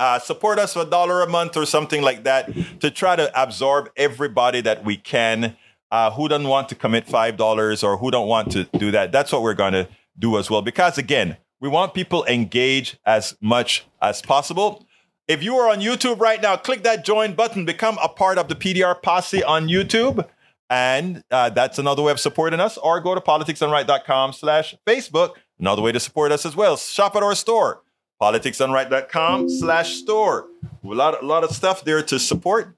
[0.02, 3.32] uh, support us for a dollar a month or something like that to try to
[3.40, 5.56] absorb everybody that we can.
[5.92, 9.12] Uh, who doesn't want to commit five dollars or who don't want to do that?
[9.12, 9.88] That's what we're going to
[10.18, 10.62] do as well.
[10.62, 14.86] Because again, we want people engaged as much as possible.
[15.28, 18.48] If you are on YouTube right now, click that join button, become a part of
[18.48, 20.28] the PDR posse on YouTube.
[20.70, 22.78] And uh, that's another way of supporting us.
[22.78, 25.36] Or go to politicsdoneright.com slash Facebook.
[25.60, 26.78] Another way to support us as well.
[26.78, 27.82] Shop at our store
[28.22, 30.48] politicsdoneright.com slash store.
[30.84, 32.76] A lot, a lot of stuff there to support.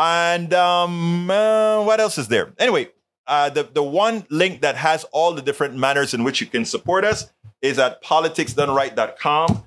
[0.00, 2.54] And um, uh, what else is there?
[2.58, 2.88] Anyway,
[3.26, 6.64] uh, the, the one link that has all the different manners in which you can
[6.64, 7.30] support us
[7.60, 9.62] is at politicsdoneright.com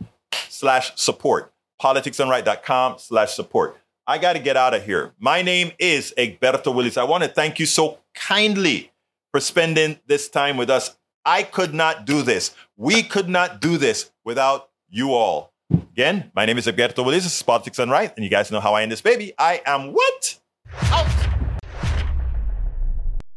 [0.50, 1.54] slash support.
[1.80, 3.78] Politicsdoneright.com slash support.
[4.08, 5.14] I got to get out of here.
[5.20, 6.98] My name is Egberto Willies.
[6.98, 8.92] I want to thank you so kindly
[9.32, 10.98] for spending this time with us.
[11.24, 12.56] I could not do this.
[12.76, 15.53] We could not do this without you all.
[15.94, 17.24] Again, my name is Egberto Willies.
[17.24, 19.32] This is Politics Done Right, and you guys know how I end this baby.
[19.38, 20.40] I am what?
[20.86, 21.06] Out